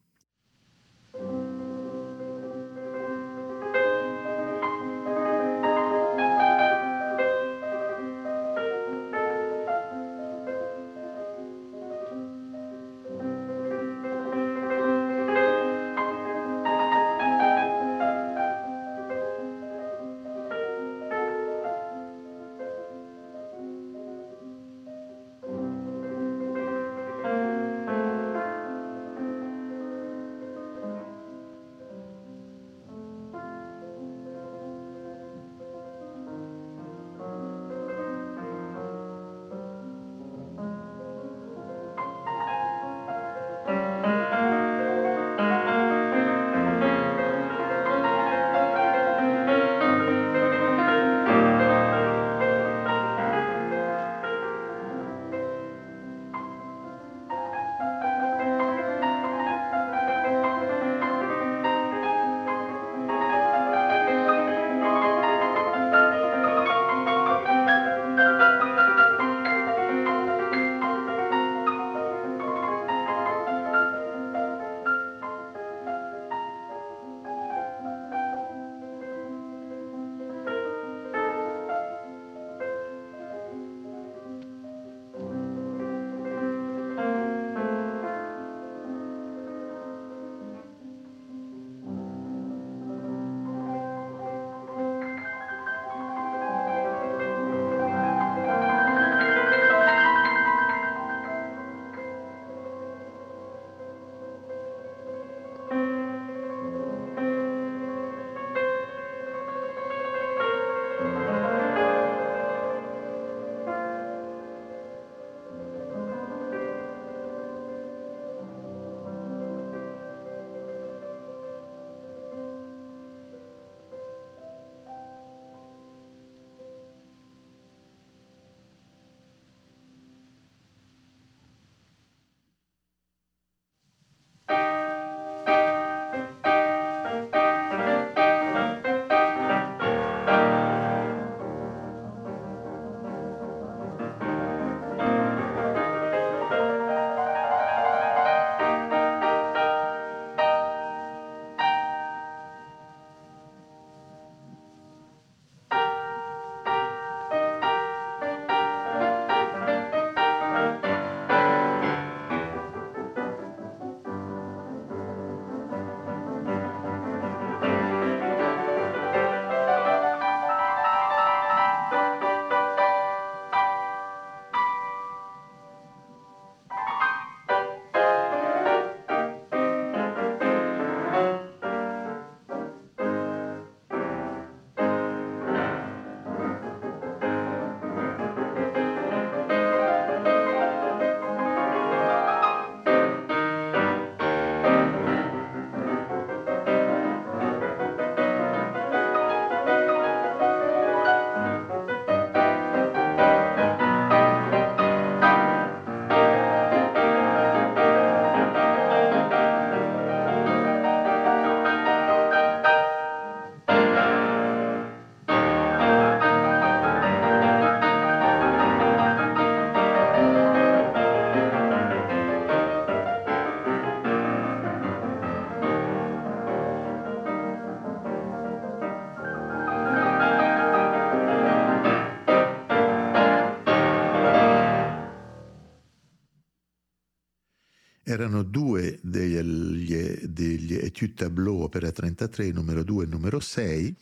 Erano 238.19 238.43
due 238.43 238.99
degli, 239.01 239.95
degli 240.27 240.75
Etude 240.75 241.13
Tableau 241.13 241.61
opera 241.61 241.91
33, 241.91 242.51
numero 242.51 242.83
2 242.83 243.05
e 243.05 243.07
numero 243.07 243.39
6, 243.39 243.95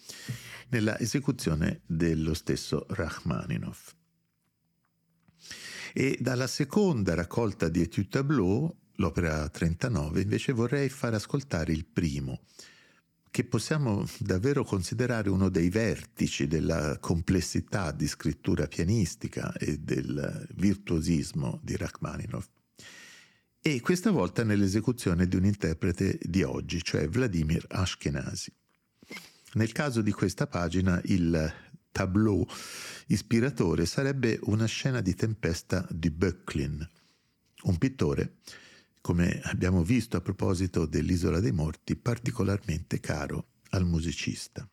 nella 0.69 0.99
esecuzione 0.99 1.81
dello 1.85 2.33
stesso 2.33 2.85
Rachmaninoff. 2.89 3.93
E 5.93 6.17
dalla 6.19 6.47
seconda 6.47 7.13
raccolta 7.13 7.69
di 7.69 7.81
Etude 7.81 8.07
Tableau, 8.09 8.75
l'opera 8.95 9.47
39, 9.49 10.21
invece 10.21 10.51
vorrei 10.51 10.89
far 10.89 11.13
ascoltare 11.13 11.71
il 11.71 11.85
primo, 11.85 12.41
che 13.29 13.43
possiamo 13.43 14.05
davvero 14.17 14.63
considerare 14.63 15.29
uno 15.29 15.49
dei 15.49 15.69
vertici 15.69 16.47
della 16.47 16.97
complessità 16.99 17.91
di 17.91 18.07
scrittura 18.07 18.67
pianistica 18.67 19.53
e 19.53 19.77
del 19.77 20.47
virtuosismo 20.55 21.59
di 21.61 21.75
Rachmaninoff. 21.77 22.47
E 23.67 23.81
questa 23.81 24.11
volta 24.11 24.45
nell'esecuzione 24.45 25.27
di 25.27 25.35
un 25.35 25.43
interprete 25.43 26.17
di 26.21 26.41
oggi, 26.41 26.81
cioè 26.81 27.09
Vladimir 27.09 27.65
Ashkenazi. 27.67 28.49
Nel 29.55 29.73
caso 29.73 30.01
di 30.01 30.13
questa 30.13 30.47
pagina 30.47 31.01
il 31.03 31.53
tableau 31.91 32.47
ispiratore 33.07 33.85
sarebbe 33.85 34.39
una 34.43 34.67
scena 34.67 35.01
di 35.01 35.13
tempesta 35.15 35.85
di 35.91 36.09
Böcklin, 36.09 36.89
un 37.63 37.77
pittore 37.77 38.35
come 39.01 39.41
abbiamo 39.43 39.83
visto 39.83 40.15
a 40.15 40.21
proposito 40.21 40.85
dell'Isola 40.85 41.41
dei 41.41 41.51
Morti, 41.51 41.97
particolarmente 41.97 43.01
caro 43.01 43.47
al 43.71 43.85
musicista. 43.85 44.65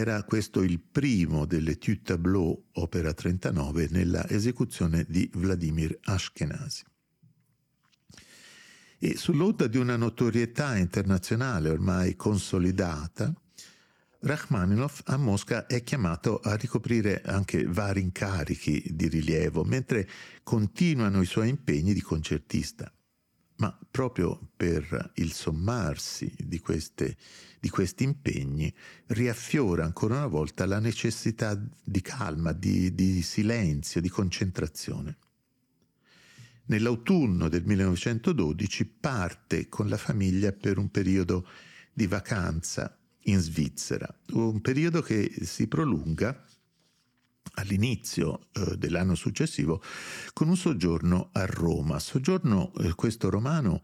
Era 0.00 0.22
questo 0.22 0.62
il 0.62 0.80
primo 0.80 1.44
delle 1.44 1.72
Etude 1.72 2.00
Tableau, 2.00 2.68
opera 2.72 3.12
39, 3.12 3.88
nella 3.90 4.26
esecuzione 4.30 5.04
di 5.06 5.30
Vladimir 5.34 5.94
Ashkenazi. 6.04 6.84
E 8.98 9.16
sull'onda 9.18 9.66
di 9.66 9.76
una 9.76 9.96
notorietà 9.96 10.78
internazionale 10.78 11.68
ormai 11.68 12.16
consolidata, 12.16 13.30
Rachmaninoff 14.20 15.02
a 15.04 15.18
Mosca 15.18 15.66
è 15.66 15.82
chiamato 15.82 16.38
a 16.38 16.56
ricoprire 16.56 17.20
anche 17.20 17.64
vari 17.64 18.00
incarichi 18.00 18.82
di 18.92 19.06
rilievo, 19.06 19.64
mentre 19.64 20.08
continuano 20.42 21.20
i 21.20 21.26
suoi 21.26 21.50
impegni 21.50 21.92
di 21.92 22.00
concertista. 22.00 22.90
Ma 23.60 23.78
proprio 23.90 24.38
per 24.56 25.12
il 25.16 25.32
sommarsi 25.32 26.34
di, 26.38 26.60
queste, 26.60 27.16
di 27.60 27.68
questi 27.68 28.04
impegni 28.04 28.72
riaffiora 29.08 29.84
ancora 29.84 30.16
una 30.16 30.26
volta 30.26 30.64
la 30.64 30.78
necessità 30.78 31.60
di 31.84 32.00
calma, 32.00 32.52
di, 32.52 32.94
di 32.94 33.20
silenzio, 33.20 34.00
di 34.00 34.08
concentrazione. 34.08 35.16
Nell'autunno 36.66 37.48
del 37.48 37.64
1912 37.64 38.86
parte 38.86 39.68
con 39.68 39.88
la 39.88 39.98
famiglia 39.98 40.52
per 40.52 40.78
un 40.78 40.90
periodo 40.90 41.46
di 41.92 42.06
vacanza 42.06 42.96
in 43.24 43.40
Svizzera, 43.40 44.08
un 44.30 44.62
periodo 44.62 45.02
che 45.02 45.30
si 45.42 45.66
prolunga 45.66 46.44
all'inizio 47.54 48.48
eh, 48.52 48.76
dell'anno 48.76 49.14
successivo 49.14 49.82
con 50.32 50.48
un 50.48 50.56
soggiorno 50.56 51.30
a 51.32 51.46
Roma, 51.46 51.98
soggiorno 51.98 52.72
eh, 52.74 52.94
questo 52.94 53.30
romano 53.30 53.82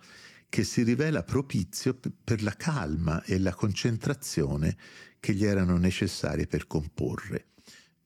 che 0.49 0.65
si 0.65 0.83
rivela 0.83 1.23
propizio 1.23 1.99
per 2.25 2.43
la 2.43 2.53
calma 2.53 3.23
e 3.25 3.39
la 3.39 3.55
concentrazione 3.55 4.77
che 5.19 5.35
gli 5.35 5.45
erano 5.45 5.77
necessarie 5.77 6.47
per 6.47 6.67
comporre. 6.67 7.49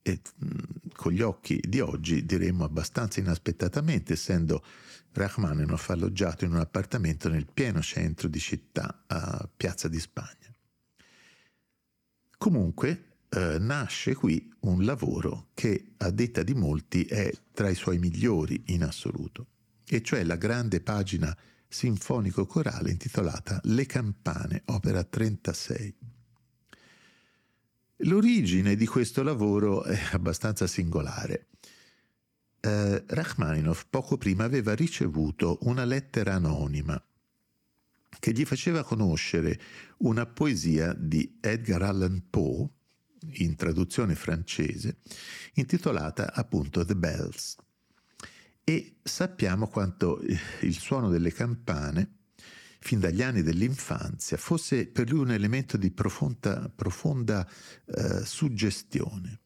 e 0.02 0.20
con 0.94 1.12
gli 1.12 1.20
occhi 1.20 1.60
di 1.62 1.80
oggi 1.80 2.24
diremmo 2.24 2.64
abbastanza 2.64 3.20
inaspettatamente, 3.20 4.14
essendo 4.14 4.64
Rachmaninoff 5.12 5.90
alloggiato 5.90 6.46
in 6.46 6.52
un 6.52 6.60
appartamento 6.60 7.28
nel 7.28 7.46
pieno 7.52 7.82
centro 7.82 8.26
di 8.28 8.38
città, 8.38 9.04
a 9.06 9.48
Piazza 9.54 9.88
di 9.88 10.00
Spagna. 10.00 10.54
Comunque 12.38 13.09
eh, 13.30 13.58
nasce 13.58 14.14
qui 14.14 14.52
un 14.60 14.84
lavoro 14.84 15.48
che, 15.54 15.92
a 15.98 16.10
detta 16.10 16.42
di 16.42 16.54
molti, 16.54 17.04
è 17.04 17.32
tra 17.52 17.68
i 17.68 17.74
suoi 17.74 17.98
migliori 17.98 18.62
in 18.66 18.82
assoluto, 18.82 19.46
e 19.86 20.02
cioè 20.02 20.24
la 20.24 20.36
grande 20.36 20.80
pagina 20.80 21.36
sinfonico-corale 21.68 22.90
intitolata 22.90 23.60
Le 23.64 23.86
campane, 23.86 24.62
opera 24.66 25.04
36. 25.04 25.94
L'origine 28.04 28.74
di 28.74 28.86
questo 28.86 29.22
lavoro 29.22 29.84
è 29.84 29.98
abbastanza 30.12 30.66
singolare. 30.66 31.46
Eh, 32.60 33.04
Rachmaninoff 33.06 33.84
poco 33.88 34.16
prima 34.18 34.44
aveva 34.44 34.74
ricevuto 34.74 35.58
una 35.62 35.84
lettera 35.84 36.34
anonima 36.34 37.02
che 38.18 38.32
gli 38.32 38.44
faceva 38.44 38.82
conoscere 38.82 39.58
una 39.98 40.26
poesia 40.26 40.92
di 40.94 41.38
Edgar 41.40 41.82
Allan 41.82 42.24
Poe, 42.28 42.68
in 43.34 43.56
traduzione 43.56 44.14
francese, 44.14 44.98
intitolata 45.54 46.32
appunto 46.32 46.84
The 46.84 46.96
Bells. 46.96 47.56
E 48.64 48.98
sappiamo 49.02 49.68
quanto 49.68 50.20
il 50.60 50.78
suono 50.78 51.08
delle 51.08 51.32
campane 51.32 52.18
fin 52.80 52.98
dagli 52.98 53.22
anni 53.22 53.42
dell'infanzia, 53.42 54.36
fosse 54.36 54.86
per 54.86 55.10
lui 55.10 55.20
un 55.20 55.32
elemento 55.32 55.76
di 55.76 55.90
profonda, 55.90 56.70
profonda 56.74 57.46
eh, 57.84 58.24
suggestione. 58.24 59.40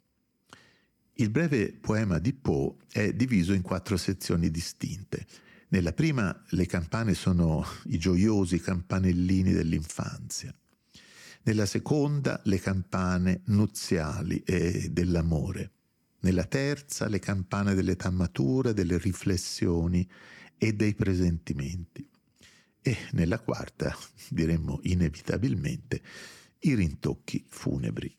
Il 1.15 1.31
breve 1.31 1.73
poema 1.73 2.19
di 2.19 2.33
Poe 2.33 2.77
è 2.91 3.13
diviso 3.13 3.53
in 3.53 3.63
quattro 3.63 3.97
sezioni 3.97 4.51
distinte. 4.51 5.27
Nella 5.69 5.93
prima 5.93 6.45
le 6.51 6.67
campane 6.67 7.15
sono 7.15 7.65
i 7.85 7.99
gioiosi 7.99 8.61
campanellini 8.61 9.53
dell'infanzia. 9.53 10.55
Nella 11.45 11.67
seconda 11.67 12.41
le 12.45 12.59
campane 12.59 13.43
nuziali 13.47 14.43
e 14.45 14.89
dell'amore. 14.91 15.71
Nella 16.21 16.45
terza 16.45 17.07
le 17.07 17.19
campane 17.19 17.75
dell'età 17.75 18.11
matura, 18.11 18.73
delle 18.73 18.99
riflessioni 18.99 20.09
e 20.57 20.73
dei 20.73 20.95
presentimenti 20.95 22.09
e 22.87 22.99
nella 23.13 23.41
quarta, 23.41 23.97
diremmo 24.29 24.81
inevitabilmente, 24.83 26.03
i 26.61 26.75
rintocchi 26.75 27.43
funebri. 27.49 28.15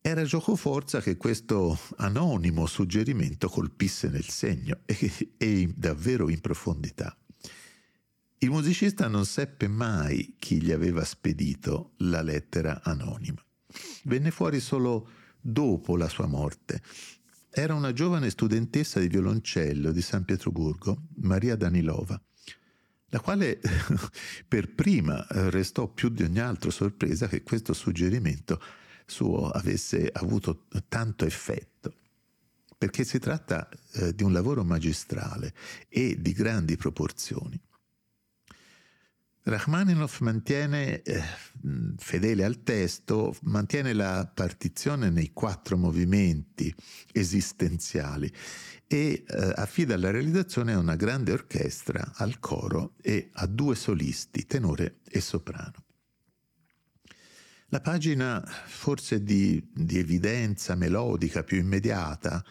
Era 0.00 0.22
gioco 0.22 0.54
forza 0.54 1.00
che 1.00 1.16
questo 1.16 1.76
anonimo 1.96 2.66
suggerimento 2.66 3.48
colpisse 3.48 4.08
nel 4.08 4.28
segno 4.28 4.82
e, 4.84 5.34
e 5.36 5.72
davvero 5.76 6.28
in 6.28 6.40
profondità. 6.40 7.16
Il 8.40 8.50
musicista 8.50 9.08
non 9.08 9.26
seppe 9.26 9.66
mai 9.66 10.36
chi 10.38 10.62
gli 10.62 10.70
aveva 10.70 11.04
spedito 11.04 11.94
la 11.98 12.22
lettera 12.22 12.82
anonima. 12.84 13.44
Venne 14.04 14.30
fuori 14.30 14.60
solo 14.60 15.08
dopo 15.40 15.96
la 15.96 16.08
sua 16.08 16.28
morte. 16.28 16.80
Era 17.50 17.74
una 17.74 17.92
giovane 17.92 18.30
studentessa 18.30 19.00
di 19.00 19.08
violoncello 19.08 19.90
di 19.90 20.00
San 20.00 20.24
Pietroburgo, 20.24 21.08
Maria 21.16 21.56
Danilova, 21.56 22.20
la 23.08 23.18
quale 23.18 23.58
per 24.46 24.72
prima 24.72 25.26
restò 25.28 25.88
più 25.88 26.08
di 26.08 26.22
ogni 26.22 26.38
altro 26.38 26.70
sorpresa 26.70 27.26
che 27.26 27.42
questo 27.42 27.72
suggerimento 27.72 28.62
suo 29.04 29.48
avesse 29.50 30.08
avuto 30.12 30.66
tanto 30.86 31.24
effetto, 31.24 31.92
perché 32.78 33.02
si 33.02 33.18
tratta 33.18 33.68
eh, 33.94 34.14
di 34.14 34.22
un 34.22 34.32
lavoro 34.32 34.62
magistrale 34.62 35.52
e 35.88 36.20
di 36.20 36.32
grandi 36.32 36.76
proporzioni. 36.76 37.60
Rachmaninoff 39.48 40.20
mantiene, 40.20 41.00
eh, 41.00 41.22
fedele 41.96 42.44
al 42.44 42.62
testo, 42.62 43.34
mantiene 43.44 43.94
la 43.94 44.30
partizione 44.32 45.08
nei 45.08 45.32
quattro 45.32 45.78
movimenti 45.78 46.72
esistenziali 47.12 48.30
e 48.86 49.24
eh, 49.26 49.52
affida 49.56 49.96
la 49.96 50.10
realizzazione 50.10 50.74
a 50.74 50.78
una 50.78 50.96
grande 50.96 51.32
orchestra, 51.32 52.12
al 52.16 52.38
coro 52.40 52.92
e 53.00 53.30
a 53.32 53.46
due 53.46 53.74
solisti, 53.74 54.44
tenore 54.44 54.98
e 55.08 55.22
soprano. 55.22 55.84
La 57.68 57.80
pagina 57.80 58.42
forse 58.66 59.22
di, 59.22 59.66
di 59.72 59.98
evidenza 59.98 60.74
melodica 60.74 61.42
più 61.42 61.56
immediata 61.56 62.44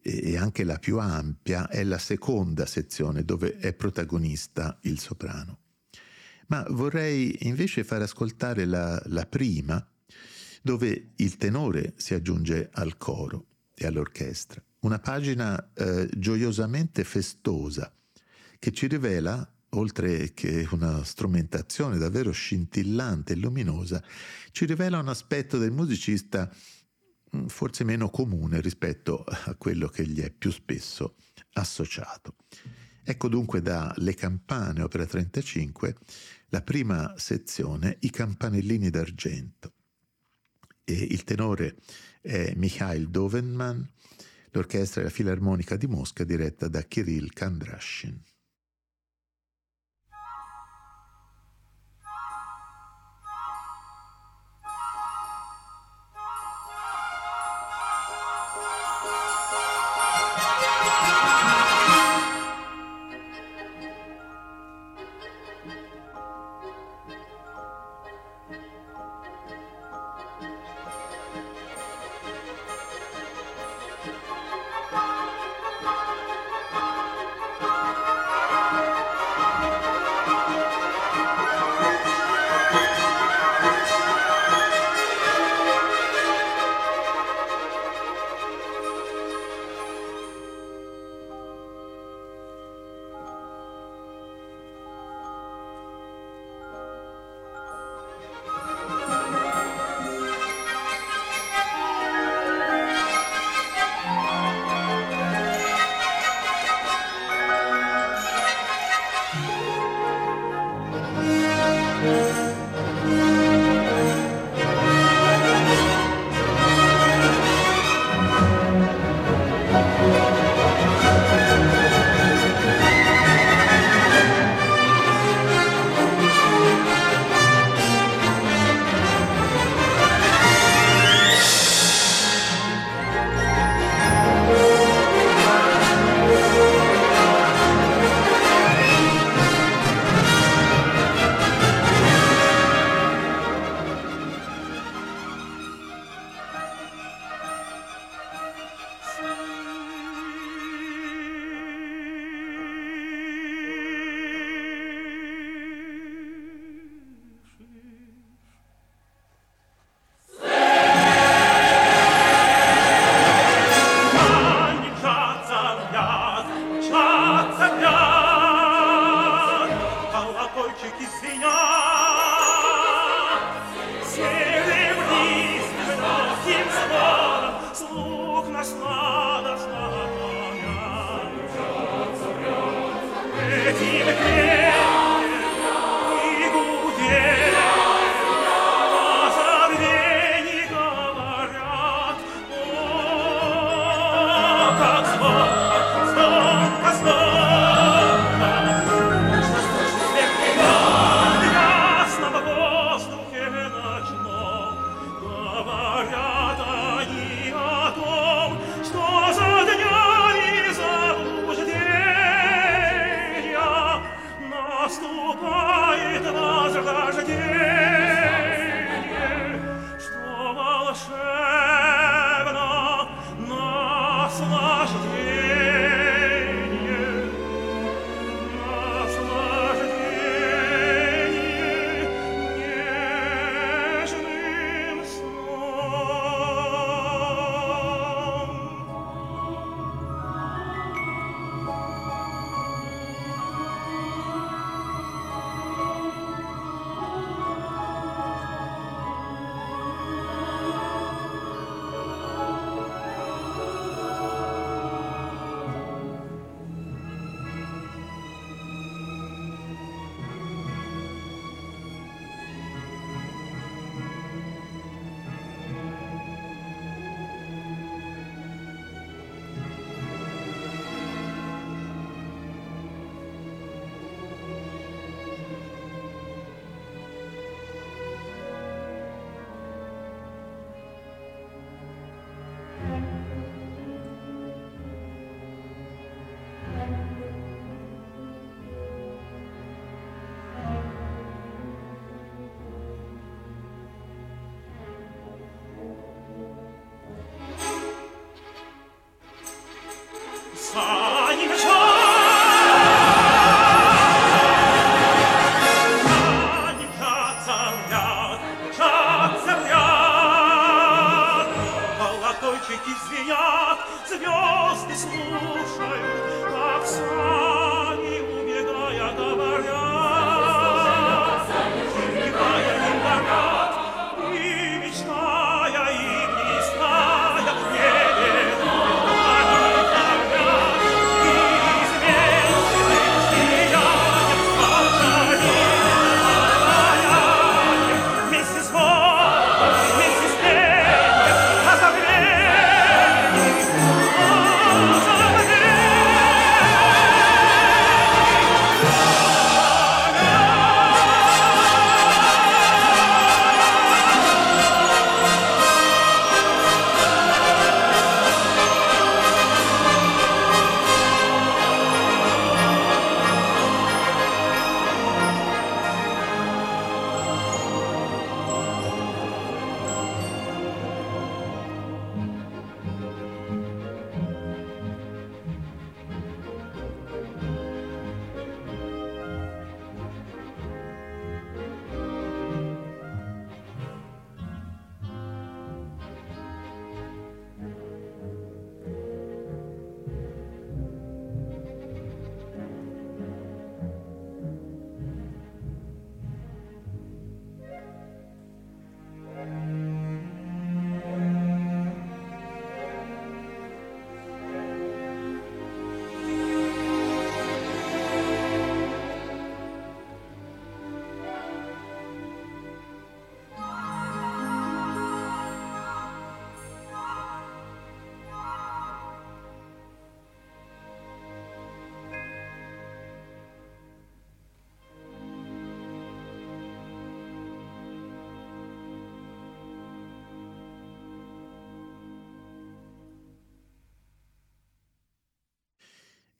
e 0.00 0.36
anche 0.36 0.62
la 0.62 0.78
più 0.78 1.00
ampia 1.00 1.66
è 1.68 1.82
la 1.82 1.98
seconda 1.98 2.66
sezione 2.66 3.24
dove 3.24 3.56
è 3.58 3.72
protagonista 3.74 4.78
il 4.82 5.00
soprano. 5.00 5.58
Ma 6.48 6.64
vorrei 6.70 7.36
invece 7.46 7.84
far 7.84 8.02
ascoltare 8.02 8.64
la, 8.64 9.00
la 9.06 9.26
prima, 9.26 9.84
dove 10.62 11.12
il 11.16 11.36
tenore 11.36 11.94
si 11.96 12.14
aggiunge 12.14 12.70
al 12.72 12.96
coro 12.96 13.46
e 13.74 13.86
all'orchestra. 13.86 14.62
Una 14.80 14.98
pagina 14.98 15.72
eh, 15.74 16.08
gioiosamente 16.16 17.04
festosa 17.04 17.92
che 18.58 18.72
ci 18.72 18.86
rivela, 18.86 19.48
oltre 19.70 20.32
che 20.32 20.66
una 20.70 21.04
strumentazione 21.04 21.98
davvero 21.98 22.30
scintillante 22.30 23.34
e 23.34 23.36
luminosa, 23.36 24.02
ci 24.50 24.64
rivela 24.64 24.98
un 24.98 25.08
aspetto 25.08 25.58
del 25.58 25.72
musicista 25.72 26.50
mm, 27.36 27.46
forse 27.46 27.84
meno 27.84 28.08
comune 28.10 28.60
rispetto 28.60 29.24
a 29.24 29.54
quello 29.56 29.88
che 29.88 30.06
gli 30.06 30.20
è 30.20 30.30
più 30.30 30.50
spesso 30.50 31.16
associato. 31.52 32.36
Ecco 33.08 33.28
dunque 33.28 33.62
da 33.62 33.94
Le 33.98 34.14
campane, 34.14 34.82
opera 34.82 35.06
35, 35.06 35.96
la 36.56 36.62
prima 36.62 37.12
sezione, 37.18 37.98
I 38.00 38.08
campanellini 38.08 38.88
d'argento. 38.88 39.74
E 40.84 40.94
il 40.94 41.22
tenore 41.22 41.76
è 42.22 42.54
Mikhail 42.56 43.10
Dovenman, 43.10 43.86
l'orchestra 44.52 45.02
è 45.02 45.04
la 45.04 45.10
Filarmonica 45.10 45.76
di 45.76 45.86
Mosca 45.86 46.24
diretta 46.24 46.68
da 46.68 46.80
Kirill 46.80 47.28
Kandrashin. 47.28 48.18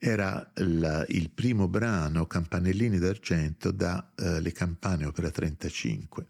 Era 0.07 0.51
la, 0.55 1.05
il 1.09 1.29
primo 1.31 1.67
brano 1.67 2.27
Campanellini 2.27 2.97
d'argento 2.97 3.71
da 3.71 4.13
uh, 4.15 4.39
Le 4.39 4.53
campane 4.53 5.05
opera 5.05 5.29
35. 5.29 6.27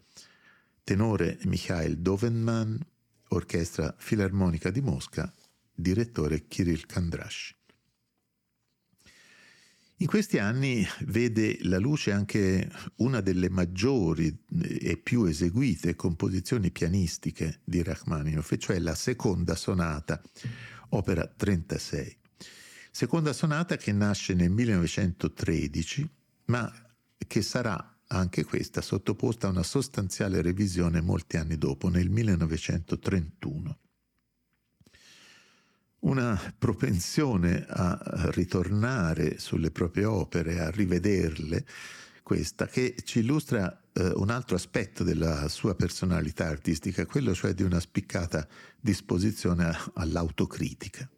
Tenore 0.82 1.38
Mikhail 1.44 1.98
Dovenman, 1.98 2.76
orchestra 3.28 3.94
filarmonica 3.96 4.70
di 4.70 4.80
Mosca, 4.80 5.32
direttore 5.72 6.48
Kirill 6.48 6.86
Kandrash. 6.86 7.54
In 9.98 10.06
questi 10.08 10.38
anni 10.38 10.84
vede 11.02 11.58
la 11.62 11.78
luce 11.78 12.10
anche 12.10 12.68
una 12.96 13.20
delle 13.20 13.48
maggiori 13.48 14.44
e 14.60 14.96
più 14.96 15.24
eseguite 15.24 15.94
composizioni 15.94 16.72
pianistiche 16.72 17.60
di 17.62 17.82
Rachmaninoff, 17.82 18.56
cioè 18.56 18.78
la 18.80 18.96
seconda 18.96 19.54
sonata, 19.54 20.20
opera 20.90 21.26
36. 21.26 22.16
Seconda 22.98 23.32
sonata 23.32 23.76
che 23.76 23.92
nasce 23.92 24.34
nel 24.34 24.50
1913, 24.50 26.10
ma 26.46 26.68
che 27.28 27.42
sarà 27.42 27.96
anche 28.08 28.42
questa 28.42 28.80
sottoposta 28.80 29.46
a 29.46 29.50
una 29.50 29.62
sostanziale 29.62 30.42
revisione 30.42 31.00
molti 31.00 31.36
anni 31.36 31.56
dopo, 31.56 31.90
nel 31.90 32.10
1931 32.10 33.78
una 36.00 36.54
propensione 36.58 37.66
a 37.68 38.30
ritornare 38.32 39.38
sulle 39.38 39.70
proprie 39.70 40.04
opere, 40.04 40.58
a 40.58 40.68
rivederle, 40.70 41.64
questa 42.24 42.66
che 42.66 42.96
ci 43.04 43.20
illustra 43.20 43.80
eh, 43.92 44.10
un 44.16 44.30
altro 44.30 44.56
aspetto 44.56 45.04
della 45.04 45.46
sua 45.46 45.76
personalità 45.76 46.48
artistica, 46.48 47.06
quello 47.06 47.32
cioè 47.32 47.54
di 47.54 47.62
una 47.62 47.78
spiccata 47.78 48.44
disposizione 48.80 49.70
all'autocritica. 49.94 51.08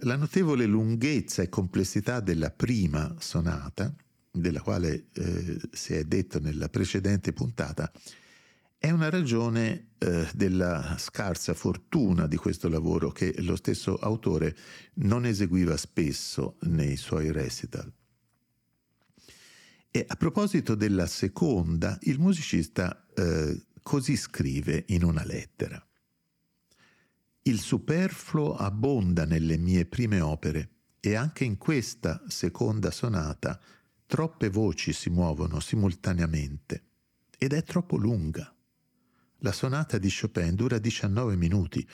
La 0.00 0.16
notevole 0.16 0.66
lunghezza 0.66 1.40
e 1.40 1.48
complessità 1.48 2.20
della 2.20 2.50
prima 2.50 3.14
sonata, 3.18 3.94
della 4.30 4.60
quale 4.60 5.06
eh, 5.14 5.58
si 5.72 5.94
è 5.94 6.04
detto 6.04 6.38
nella 6.38 6.68
precedente 6.68 7.32
puntata, 7.32 7.90
è 8.76 8.90
una 8.90 9.08
ragione 9.08 9.92
eh, 9.96 10.28
della 10.34 10.96
scarsa 10.98 11.54
fortuna 11.54 12.26
di 12.26 12.36
questo 12.36 12.68
lavoro 12.68 13.10
che 13.10 13.34
lo 13.38 13.56
stesso 13.56 13.96
autore 13.96 14.54
non 14.96 15.24
eseguiva 15.24 15.78
spesso 15.78 16.58
nei 16.64 16.96
suoi 16.96 17.32
recital. 17.32 17.90
E 19.90 20.04
a 20.06 20.14
proposito 20.16 20.74
della 20.74 21.06
seconda, 21.06 21.98
il 22.02 22.18
musicista 22.18 23.06
eh, 23.14 23.64
così 23.82 24.14
scrive 24.14 24.84
in 24.88 25.04
una 25.04 25.24
lettera. 25.24 25.82
Il 27.46 27.60
superfluo 27.60 28.56
abbonda 28.56 29.24
nelle 29.24 29.56
mie 29.56 29.86
prime 29.86 30.20
opere 30.20 30.70
e 30.98 31.14
anche 31.14 31.44
in 31.44 31.58
questa 31.58 32.20
seconda 32.26 32.90
sonata 32.90 33.60
troppe 34.04 34.48
voci 34.48 34.92
si 34.92 35.10
muovono 35.10 35.60
simultaneamente 35.60 36.86
ed 37.38 37.52
è 37.52 37.62
troppo 37.62 37.96
lunga. 37.96 38.52
La 39.38 39.52
sonata 39.52 39.96
di 39.98 40.12
Chopin 40.12 40.56
dura 40.56 40.78
19 40.78 41.36
minuti 41.36 41.88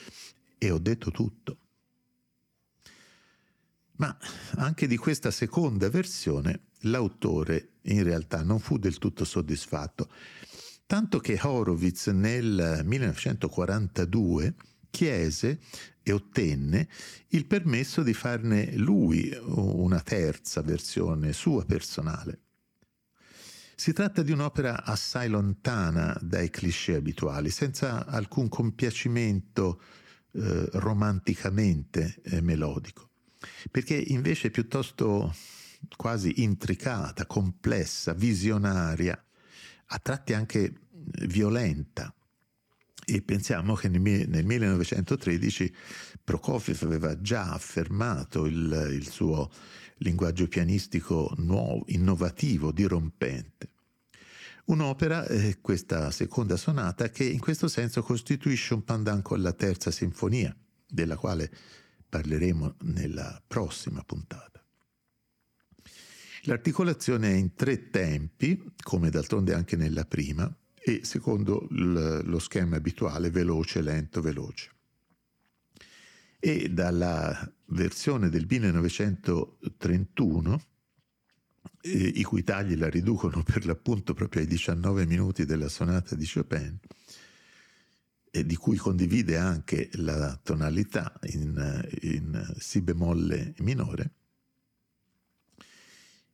e 0.57 0.71
ho 0.71 0.79
detto 0.79 1.11
tutto. 1.11 1.57
Ma 3.97 4.17
anche 4.55 4.87
di 4.87 4.97
questa 4.97 5.29
seconda 5.29 5.87
versione 5.87 6.69
l'autore 6.85 7.73
in 7.83 8.01
realtà 8.01 8.41
non 8.41 8.57
fu 8.57 8.79
del 8.79 8.97
tutto 8.97 9.23
soddisfatto, 9.23 10.11
tanto 10.87 11.19
che 11.19 11.39
Horowitz 11.39 12.07
nel 12.07 12.81
1942 12.83 14.55
chiese 14.93 15.59
e 16.03 16.11
ottenne 16.11 16.87
il 17.29 17.47
permesso 17.47 18.03
di 18.03 18.13
farne 18.13 18.75
lui 18.75 19.35
una 19.41 20.01
terza 20.01 20.61
versione 20.61 21.33
sua 21.33 21.65
personale. 21.65 22.41
Si 23.75 23.91
tratta 23.91 24.21
di 24.21 24.31
un'opera 24.31 24.83
assai 24.83 25.29
lontana 25.29 26.15
dai 26.21 26.51
cliché 26.51 26.95
abituali, 26.95 27.49
senza 27.49 28.05
alcun 28.05 28.47
compiacimento 28.47 29.81
eh, 30.33 30.69
romanticamente 30.73 32.21
eh, 32.23 32.41
melodico, 32.41 33.09
perché 33.71 33.95
invece 33.95 34.49
è 34.49 34.51
piuttosto 34.51 35.33
quasi 35.97 36.43
intricata, 36.43 37.25
complessa, 37.25 38.13
visionaria, 38.13 39.21
a 39.87 39.99
tratti 39.99 40.33
anche 40.33 40.71
violenta. 41.25 42.13
E 43.05 43.21
pensiamo 43.21 43.75
che 43.75 43.89
nel 43.89 44.45
1913 44.45 45.73
Prokofiev 46.23 46.83
aveva 46.83 47.19
già 47.19 47.51
affermato 47.51 48.45
il, 48.45 48.89
il 48.91 49.09
suo 49.09 49.49
linguaggio 49.97 50.47
pianistico 50.47 51.33
nuovo, 51.37 51.83
innovativo, 51.87 52.71
dirompente. 52.71 53.69
Un'opera, 54.65 55.25
eh, 55.27 55.57
questa 55.59 56.09
seconda 56.11 56.55
sonata, 56.55 57.09
che 57.09 57.25
in 57.25 57.39
questo 57.39 57.67
senso 57.67 58.01
costituisce 58.01 58.73
un 58.73 58.85
pandanco 58.85 59.35
alla 59.35 59.51
terza 59.51 59.91
sinfonia, 59.91 60.55
della 60.87 61.17
quale 61.17 61.51
parleremo 62.07 62.75
nella 62.83 63.41
prossima 63.45 64.01
puntata. 64.03 64.63
L'articolazione 66.43 67.31
è 67.31 67.35
in 67.35 67.53
tre 67.55 67.89
tempi, 67.89 68.73
come 68.81 69.09
d'altronde 69.09 69.53
anche 69.53 69.75
nella 69.75 70.05
prima, 70.05 70.53
e 70.85 71.05
secondo 71.05 71.65
lo 71.69 72.39
schema 72.39 72.75
abituale 72.75 73.29
veloce, 73.29 73.81
lento, 73.81 74.19
veloce. 74.21 74.71
E 76.39 76.67
dalla 76.69 77.49
versione 77.67 78.27
del 78.29 78.45
1931, 78.49 80.61
eh, 81.81 82.11
i 82.15 82.23
cui 82.23 82.43
tagli 82.43 82.75
la 82.75 82.89
riducono 82.89 83.43
per 83.43 83.65
l'appunto 83.65 84.13
proprio 84.13 84.41
ai 84.41 84.47
19 84.47 85.05
minuti 85.05 85.45
della 85.45 85.69
sonata 85.69 86.15
di 86.15 86.29
Chopin, 86.29 86.77
e 88.29 88.45
di 88.45 88.57
cui 88.57 88.75
condivide 88.77 89.37
anche 89.37 89.89
la 89.93 90.37
tonalità 90.43 91.17
in, 91.31 91.87
in 92.01 92.53
Si 92.57 92.81
bemolle 92.81 93.53
minore. 93.59 94.15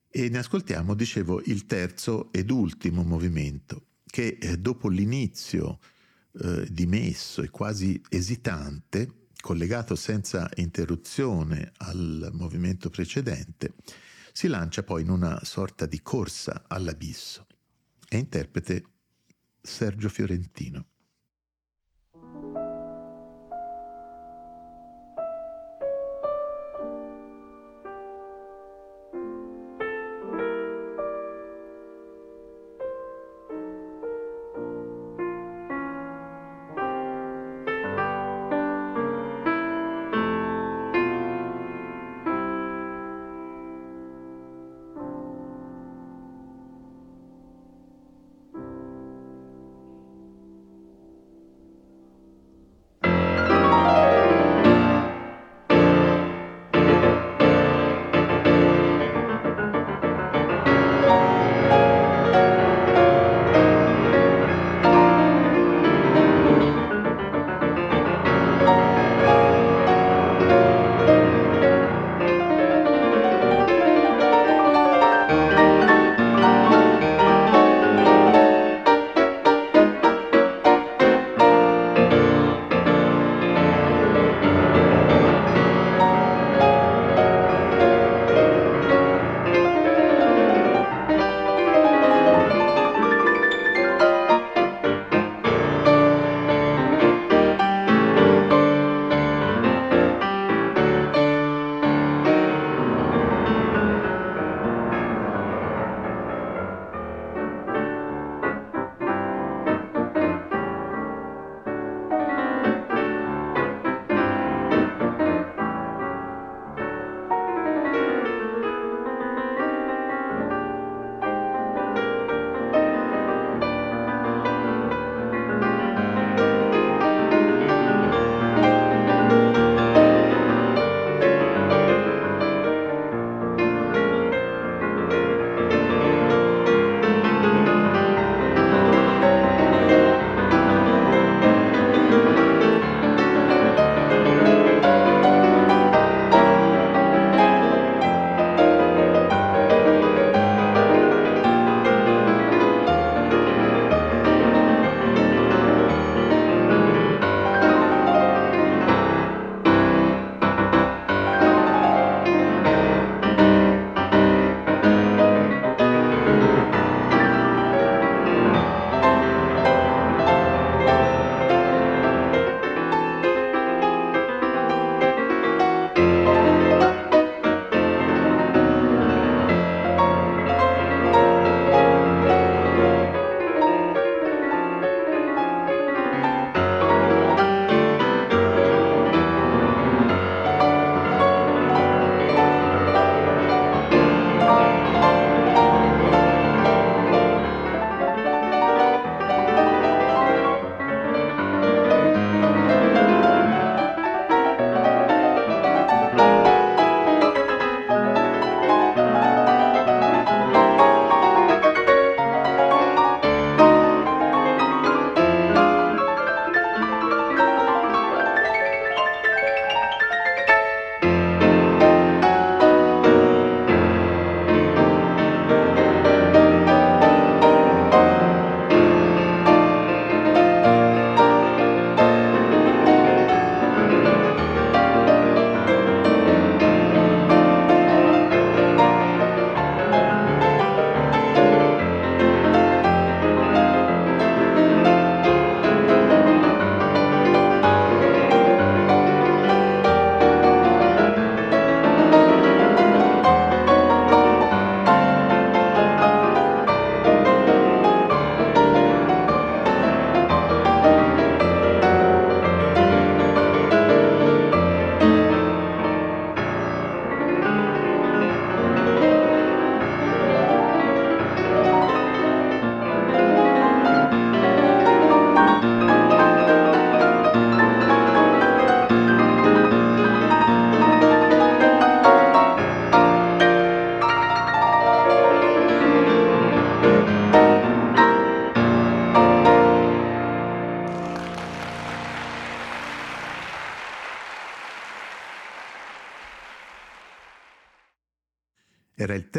E 0.10 0.28
ne 0.30 0.39
ascoltiamo, 0.39 0.95
dicevo, 0.95 1.39
il 1.43 1.68
terzo 1.68 2.32
ed 2.32 2.50
ultimo 2.50 3.04
movimento, 3.04 3.89
che 4.10 4.38
eh, 4.39 4.57
dopo 4.57 4.89
l'inizio 4.89 5.80
eh, 6.41 6.68
dimesso 6.70 7.41
e 7.41 7.49
quasi 7.49 8.01
esitante, 8.10 9.28
collegato 9.39 9.95
senza 9.95 10.49
interruzione 10.55 11.72
al 11.78 12.30
movimento 12.34 12.89
precedente, 12.89 13.76
si 14.32 14.47
lancia 14.47 14.84
poi 14.84 15.01
in 15.01 15.10
una 15.10 15.43
sorta 15.43 15.86
di 15.86 16.01
corsa 16.01 16.64
all'abisso. 16.68 17.47
È 18.07 18.16
interprete 18.16 18.84
Sergio 19.62 20.10
Fiorentino. 20.10 20.89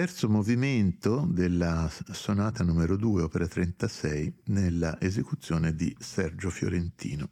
Terzo 0.00 0.30
movimento 0.30 1.26
della 1.28 1.92
sonata 2.12 2.64
numero 2.64 2.96
2, 2.96 3.20
opera 3.20 3.46
36, 3.46 4.32
nella 4.44 4.98
esecuzione 4.98 5.74
di 5.74 5.94
Sergio 5.98 6.48
Fiorentino. 6.48 7.28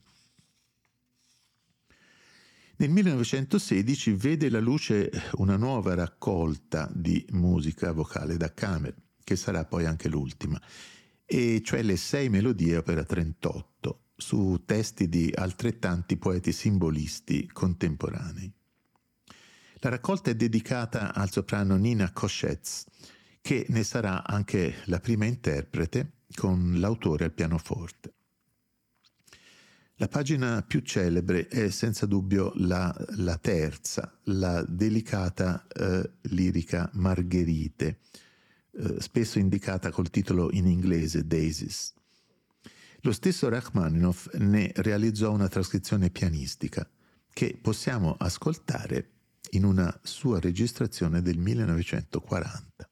Nel 2.76 2.90
1916 2.90 4.12
vede 4.12 4.50
la 4.50 4.60
luce 4.60 5.10
una 5.36 5.56
nuova 5.56 5.94
raccolta 5.94 6.90
di 6.92 7.24
musica 7.30 7.90
vocale 7.92 8.36
da 8.36 8.52
camera, 8.52 8.94
che 9.24 9.36
sarà 9.36 9.64
poi 9.64 9.86
anche 9.86 10.10
l'ultima, 10.10 10.60
e 11.24 11.62
cioè 11.64 11.82
le 11.82 11.96
sei 11.96 12.28
melodie 12.28 12.76
opera 12.76 13.02
38, 13.02 14.08
su 14.14 14.64
testi 14.66 15.08
di 15.08 15.32
altrettanti 15.34 16.18
poeti 16.18 16.52
simbolisti 16.52 17.48
contemporanei. 17.50 18.57
La 19.80 19.90
raccolta 19.90 20.30
è 20.30 20.34
dedicata 20.34 21.14
al 21.14 21.30
soprano 21.30 21.76
Nina 21.76 22.12
Koschetz, 22.12 22.84
che 23.40 23.64
ne 23.68 23.84
sarà 23.84 24.26
anche 24.26 24.74
la 24.86 24.98
prima 24.98 25.24
interprete 25.24 26.14
con 26.34 26.80
l'autore 26.80 27.26
al 27.26 27.32
pianoforte. 27.32 28.14
La 30.00 30.08
pagina 30.08 30.62
più 30.62 30.80
celebre 30.80 31.46
è 31.46 31.70
senza 31.70 32.06
dubbio 32.06 32.52
la, 32.56 32.94
la 33.16 33.36
terza, 33.38 34.18
la 34.24 34.64
delicata 34.64 35.66
eh, 35.68 36.10
lirica 36.22 36.90
Margherite, 36.94 38.00
eh, 38.72 39.00
spesso 39.00 39.38
indicata 39.38 39.90
col 39.90 40.10
titolo 40.10 40.50
in 40.52 40.66
inglese 40.66 41.26
Daisies. 41.26 41.94
Lo 43.02 43.12
stesso 43.12 43.48
Rachmaninoff 43.48 44.32
ne 44.34 44.72
realizzò 44.76 45.32
una 45.32 45.48
trascrizione 45.48 46.10
pianistica 46.10 46.88
che 47.32 47.56
possiamo 47.60 48.16
ascoltare 48.18 49.17
in 49.50 49.64
una 49.64 49.98
sua 50.02 50.40
registrazione 50.40 51.22
del 51.22 51.38
1940. 51.38 52.87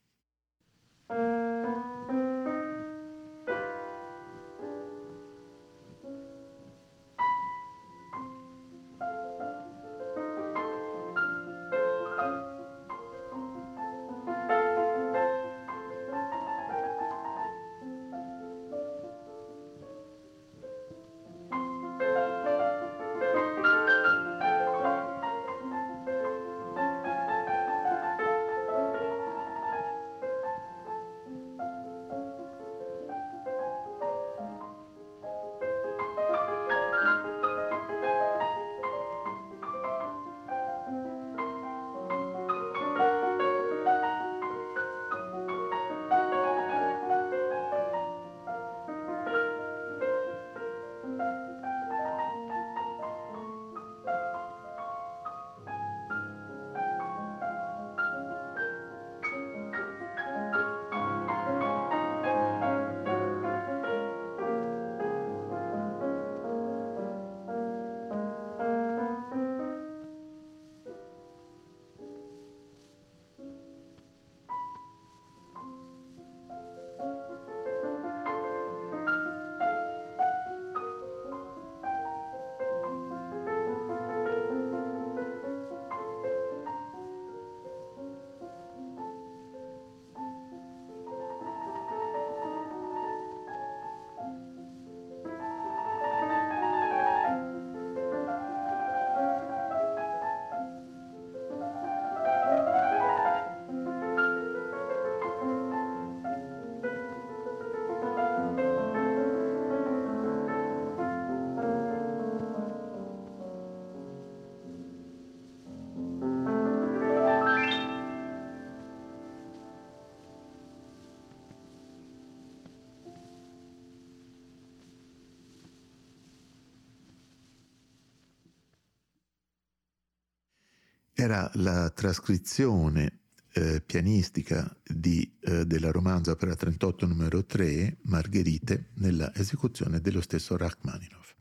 Era 131.18 131.50
la 131.54 131.88
trascrizione 131.88 133.20
eh, 133.54 133.80
pianistica 133.80 134.70
di, 134.86 135.34
eh, 135.40 135.64
della 135.64 135.90
romanza 135.90 136.32
opera 136.32 136.54
38 136.54 137.06
numero 137.06 137.42
3, 137.46 138.00
Margherite, 138.02 138.90
nella 138.96 139.34
esecuzione 139.34 140.02
dello 140.02 140.20
stesso 140.20 140.58
Rachmaninoff. 140.58 141.32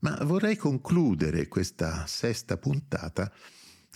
Ma 0.00 0.18
vorrei 0.24 0.56
concludere 0.56 1.46
questa 1.46 2.04
sesta 2.06 2.56
puntata 2.56 3.32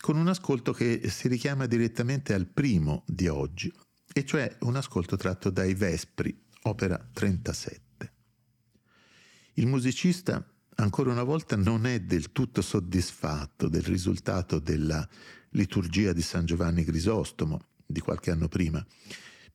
con 0.00 0.16
un 0.16 0.28
ascolto 0.28 0.72
che 0.72 1.08
si 1.08 1.26
richiama 1.26 1.66
direttamente 1.66 2.32
al 2.32 2.46
primo 2.46 3.02
di 3.04 3.26
oggi, 3.26 3.70
e 4.12 4.24
cioè 4.24 4.56
un 4.60 4.76
ascolto 4.76 5.16
tratto 5.16 5.50
dai 5.50 5.74
Vespri, 5.74 6.46
opera 6.62 7.04
37. 7.12 8.12
Il 9.54 9.66
musicista 9.66 10.46
ancora 10.80 11.10
una 11.10 11.22
volta 11.22 11.56
non 11.56 11.86
è 11.86 12.00
del 12.00 12.32
tutto 12.32 12.62
soddisfatto 12.62 13.68
del 13.68 13.82
risultato 13.82 14.58
della 14.58 15.06
liturgia 15.50 16.12
di 16.12 16.22
San 16.22 16.44
Giovanni 16.44 16.84
Crisostomo 16.84 17.60
di 17.84 18.00
qualche 18.00 18.30
anno 18.30 18.48
prima, 18.48 18.84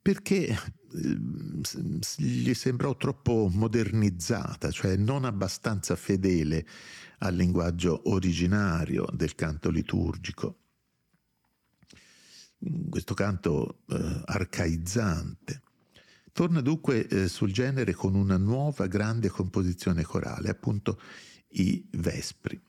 perché 0.02 0.48
eh, 0.48 1.20
gli 2.18 2.54
sembrò 2.54 2.96
troppo 2.98 3.50
modernizzata, 3.52 4.72
cioè 4.72 4.96
non 4.96 5.24
abbastanza 5.24 5.96
fedele 5.96 6.66
al 7.20 7.36
linguaggio 7.36 8.02
originario 8.06 9.06
del 9.14 9.36
canto 9.36 9.70
liturgico. 9.70 10.58
Questo 12.90 13.14
canto 13.14 13.84
eh, 13.90 14.22
arcaizzante. 14.26 15.62
Torna 16.34 16.62
dunque 16.62 17.06
eh, 17.08 17.28
sul 17.28 17.54
genere 17.54 17.94
con 17.94 18.16
una 18.16 18.38
nuova 18.38 18.88
grande 18.88 19.30
composizione 19.30 20.02
corale, 20.02 20.50
appunto 20.50 21.00
i 21.50 21.86
Vespri, 21.92 22.60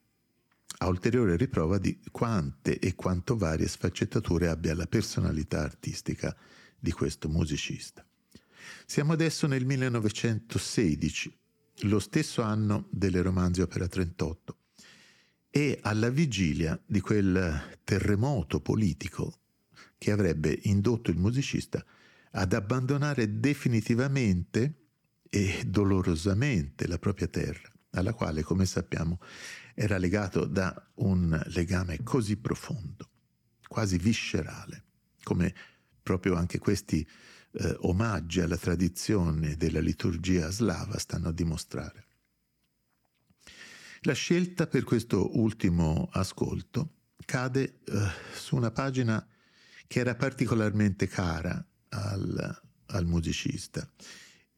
a 0.78 0.86
ulteriore 0.86 1.36
riprova 1.36 1.78
di 1.78 1.98
quante 2.10 2.78
e 2.78 2.94
quanto 2.94 3.38
varie 3.38 3.66
sfaccettature 3.66 4.48
abbia 4.48 4.74
la 4.74 4.84
personalità 4.84 5.62
artistica 5.62 6.36
di 6.78 6.92
questo 6.92 7.30
musicista. 7.30 8.06
Siamo 8.84 9.14
adesso 9.14 9.46
nel 9.46 9.64
1916, 9.64 11.38
lo 11.84 12.00
stesso 12.00 12.42
anno 12.42 12.86
delle 12.90 13.22
romanze 13.22 13.62
opera 13.62 13.88
38, 13.88 14.58
e 15.48 15.78
alla 15.80 16.10
vigilia 16.10 16.78
di 16.84 17.00
quel 17.00 17.78
terremoto 17.82 18.60
politico 18.60 19.38
che 19.96 20.10
avrebbe 20.10 20.58
indotto 20.64 21.10
il 21.10 21.16
musicista 21.16 21.78
a 21.78 21.84
ad 22.36 22.52
abbandonare 22.52 23.38
definitivamente 23.38 24.82
e 25.28 25.62
dolorosamente 25.66 26.86
la 26.86 26.98
propria 26.98 27.28
terra, 27.28 27.70
alla 27.90 28.12
quale, 28.12 28.42
come 28.42 28.66
sappiamo, 28.66 29.20
era 29.74 29.98
legato 29.98 30.44
da 30.44 30.90
un 30.96 31.40
legame 31.46 32.02
così 32.02 32.36
profondo, 32.36 33.08
quasi 33.66 33.98
viscerale, 33.98 34.84
come 35.22 35.54
proprio 36.02 36.34
anche 36.34 36.58
questi 36.58 37.06
eh, 37.52 37.76
omaggi 37.80 38.40
alla 38.40 38.56
tradizione 38.56 39.56
della 39.56 39.80
liturgia 39.80 40.50
slava 40.50 40.98
stanno 40.98 41.28
a 41.28 41.32
dimostrare. 41.32 42.06
La 44.02 44.12
scelta 44.12 44.66
per 44.66 44.84
questo 44.84 45.38
ultimo 45.38 46.08
ascolto 46.12 46.94
cade 47.24 47.80
eh, 47.84 48.10
su 48.34 48.56
una 48.56 48.70
pagina 48.70 49.24
che 49.86 50.00
era 50.00 50.14
particolarmente 50.14 51.06
cara 51.06 51.64
al, 51.94 52.62
al 52.86 53.06
musicista 53.06 53.88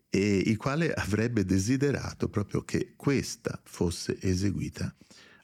e 0.09 0.37
il 0.47 0.57
quale 0.57 0.93
avrebbe 0.93 1.45
desiderato 1.45 2.29
proprio 2.29 2.63
che 2.63 2.95
questa 2.97 3.61
fosse 3.65 4.19
eseguita 4.21 4.95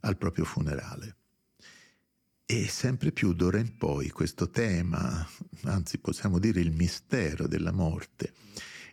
al 0.01 0.17
proprio 0.17 0.45
funerale. 0.45 1.17
E 2.45 2.69
sempre 2.69 3.13
più 3.13 3.33
d'ora 3.35 3.59
in 3.59 3.77
poi 3.77 4.11
questo 4.11 4.51
tema, 4.51 5.27
anzi 5.63 5.99
possiamo 5.99 6.39
dire 6.39 6.61
il 6.61 6.73
mistero 6.73 7.47
della 7.47 7.73
morte, 7.73 8.35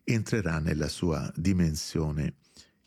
entrerà 0.03 0.59
nella 0.59 0.87
sua 0.87 1.31
dimensione 1.35 2.35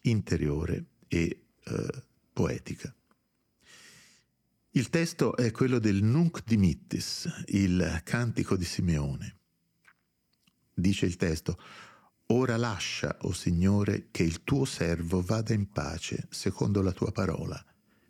interiore 0.03 0.87
e 1.09 1.45
eh, 1.65 2.03
poetica. 2.33 2.95
Il 4.71 4.89
testo 4.89 5.37
è 5.37 5.51
quello 5.51 5.79
del 5.79 6.03
Nunc 6.03 6.43
Dimittis, 6.45 7.29
il 7.49 8.01
cantico 8.05 8.57
di 8.57 8.65
Simeone. 8.65 9.41
Dice 10.75 11.07
il 11.07 11.16
testo, 11.16 11.59
Ora 12.27 12.57
lascia, 12.57 13.18
o 13.23 13.29
oh 13.29 13.33
Signore, 13.33 14.09
che 14.11 14.23
il 14.23 14.43
tuo 14.43 14.64
servo 14.64 15.20
vada 15.20 15.53
in 15.53 15.70
pace 15.70 16.27
secondo 16.31 16.81
la 16.81 16.93
tua 16.93 17.12
parola, 17.12 17.62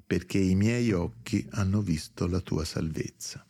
perché 0.07 0.39
i 0.39 0.55
miei 0.55 0.93
occhi 0.93 1.45
hanno 1.53 1.81
visto 1.81 2.29
la 2.29 2.41
tua 2.41 2.65
salvezza. 2.65 3.45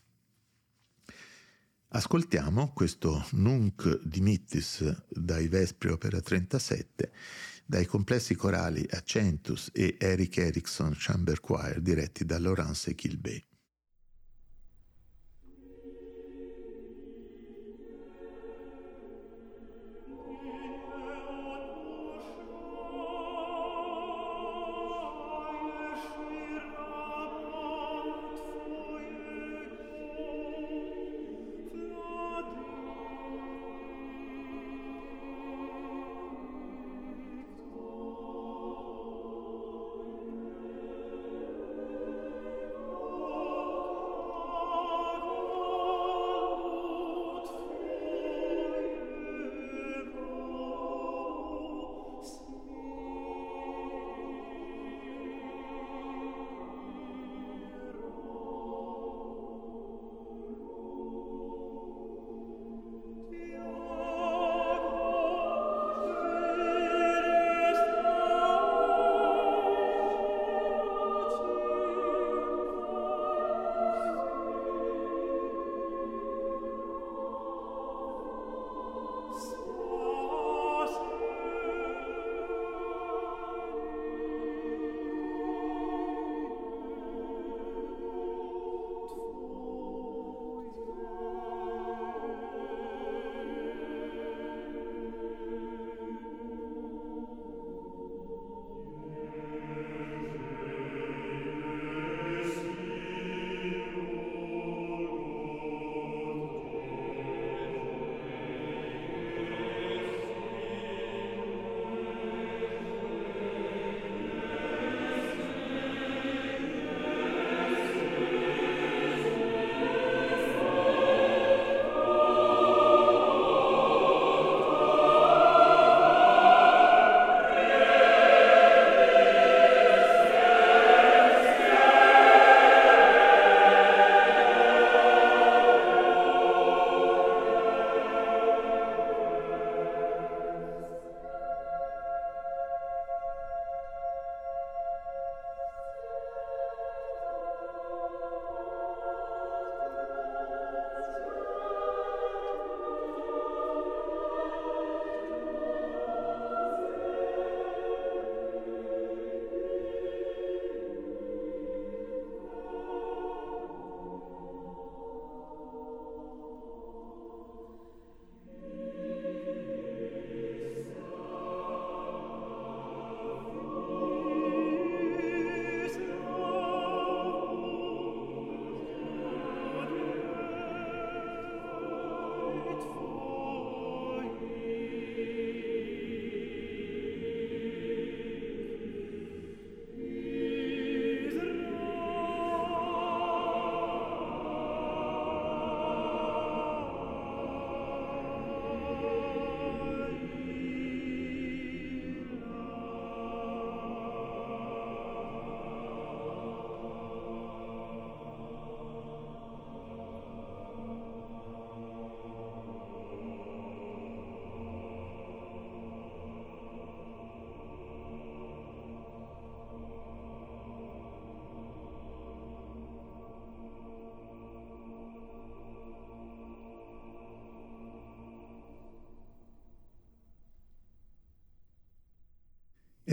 Ascoltiamo 1.89 2.73
questo 2.73 3.27
Nunc 3.33 4.01
Dimittis 4.03 5.05
dai 5.11 5.49
Vespri 5.49 5.91
Opera 5.91 6.23
37 6.23 7.13
dai 7.67 7.85
complessi 7.85 8.35
corali 8.35 8.87
Accentus 8.91 9.71
e 9.73 9.97
Eric 9.99 10.39
Erickson 10.39 10.95
Chamber 10.97 11.39
Choir 11.41 11.81
diretti 11.81 12.25
da 12.25 12.39
Laurence 12.39 12.95
Kilbey. 12.95 13.43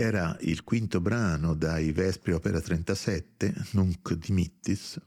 Era 0.00 0.34
il 0.40 0.64
quinto 0.64 0.98
brano 0.98 1.52
dai 1.52 1.92
Vespri 1.92 2.32
Opera 2.32 2.58
37, 2.58 3.52
Nunc 3.72 4.14
Dimittis, 4.14 4.98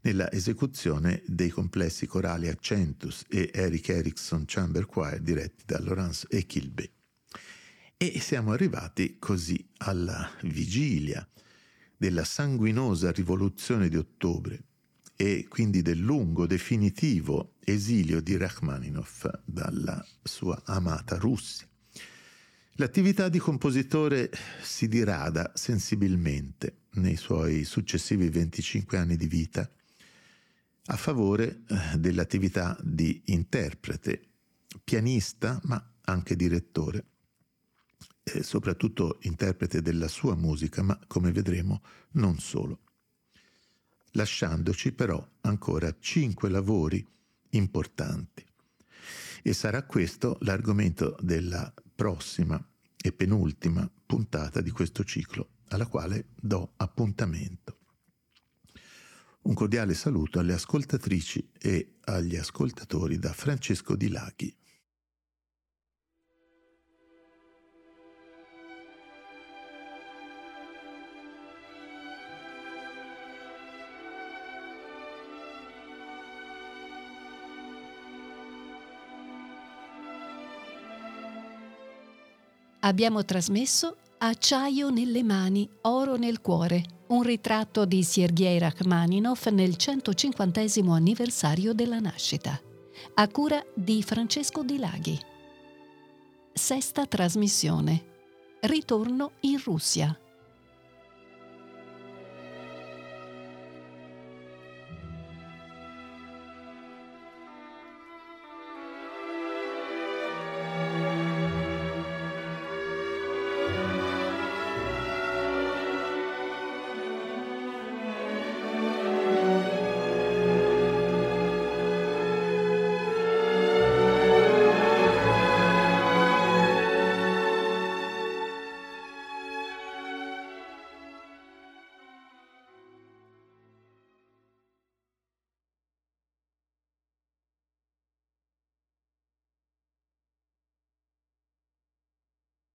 nella 0.00 0.28
esecuzione 0.32 1.22
dei 1.24 1.50
complessi 1.50 2.08
corali 2.08 2.48
Accentus 2.48 3.22
e 3.28 3.52
Eric 3.54 3.90
Erickson 3.90 4.42
Chamber 4.44 4.86
Choir 4.86 5.20
diretti 5.20 5.62
da 5.64 5.78
Laurence 5.78 6.26
e 6.28 6.46
Kilby. 6.46 6.90
E 7.96 8.18
siamo 8.18 8.50
arrivati 8.50 9.20
così 9.20 9.64
alla 9.76 10.28
vigilia 10.42 11.24
della 11.96 12.24
sanguinosa 12.24 13.12
rivoluzione 13.12 13.88
di 13.88 13.96
ottobre, 13.96 14.64
e 15.14 15.46
quindi 15.48 15.80
del 15.80 16.00
lungo, 16.00 16.44
definitivo 16.46 17.54
esilio 17.60 18.20
di 18.20 18.36
Rachmaninov 18.36 19.42
dalla 19.44 20.04
sua 20.24 20.60
amata 20.64 21.18
Russia. 21.18 21.68
L'attività 22.78 23.28
di 23.28 23.38
compositore 23.38 24.32
si 24.60 24.88
dirada 24.88 25.52
sensibilmente 25.54 26.86
nei 26.94 27.14
suoi 27.14 27.62
successivi 27.62 28.28
25 28.28 28.98
anni 28.98 29.16
di 29.16 29.28
vita 29.28 29.70
a 30.86 30.96
favore 30.96 31.62
eh, 31.68 31.98
dell'attività 31.98 32.76
di 32.82 33.22
interprete, 33.26 34.22
pianista, 34.82 35.60
ma 35.66 35.88
anche 36.06 36.34
direttore, 36.34 37.04
e 38.24 38.42
soprattutto 38.42 39.18
interprete 39.22 39.80
della 39.80 40.08
sua 40.08 40.34
musica, 40.34 40.82
ma 40.82 40.98
come 41.06 41.30
vedremo 41.30 41.80
non 42.14 42.40
solo. 42.40 42.80
Lasciandoci 44.14 44.90
però 44.90 45.24
ancora 45.42 45.94
cinque 46.00 46.48
lavori 46.48 47.06
importanti. 47.50 48.44
E 49.44 49.52
sarà 49.52 49.84
questo 49.84 50.38
l'argomento 50.40 51.16
della 51.20 51.72
prossima 51.94 52.62
e 52.96 53.12
penultima 53.12 53.90
puntata 54.06 54.60
di 54.60 54.70
questo 54.70 55.04
ciclo, 55.04 55.50
alla 55.68 55.86
quale 55.86 56.28
do 56.34 56.72
appuntamento. 56.76 57.78
Un 59.42 59.54
cordiale 59.54 59.92
saluto 59.92 60.38
alle 60.38 60.54
ascoltatrici 60.54 61.50
e 61.58 61.96
agli 62.04 62.36
ascoltatori 62.36 63.18
da 63.18 63.32
Francesco 63.32 63.94
Di 63.94 64.08
Laghi. 64.08 64.56
Abbiamo 82.84 83.24
trasmesso 83.24 83.96
Acciaio 84.18 84.90
nelle 84.90 85.22
mani, 85.22 85.66
oro 85.82 86.16
nel 86.16 86.42
cuore, 86.42 86.84
un 87.08 87.22
ritratto 87.22 87.86
di 87.86 88.02
Sergei 88.02 88.58
Rachmaninov 88.58 89.46
nel 89.46 89.76
150 89.76 90.60
anniversario 90.92 91.72
della 91.72 91.98
nascita, 91.98 92.60
a 93.14 93.28
cura 93.28 93.64
di 93.74 94.02
Francesco 94.02 94.62
Di 94.62 94.78
Laghi. 94.78 95.18
Sesta 96.52 97.06
trasmissione. 97.06 98.04
Ritorno 98.60 99.32
in 99.40 99.60
Russia. 99.64 100.18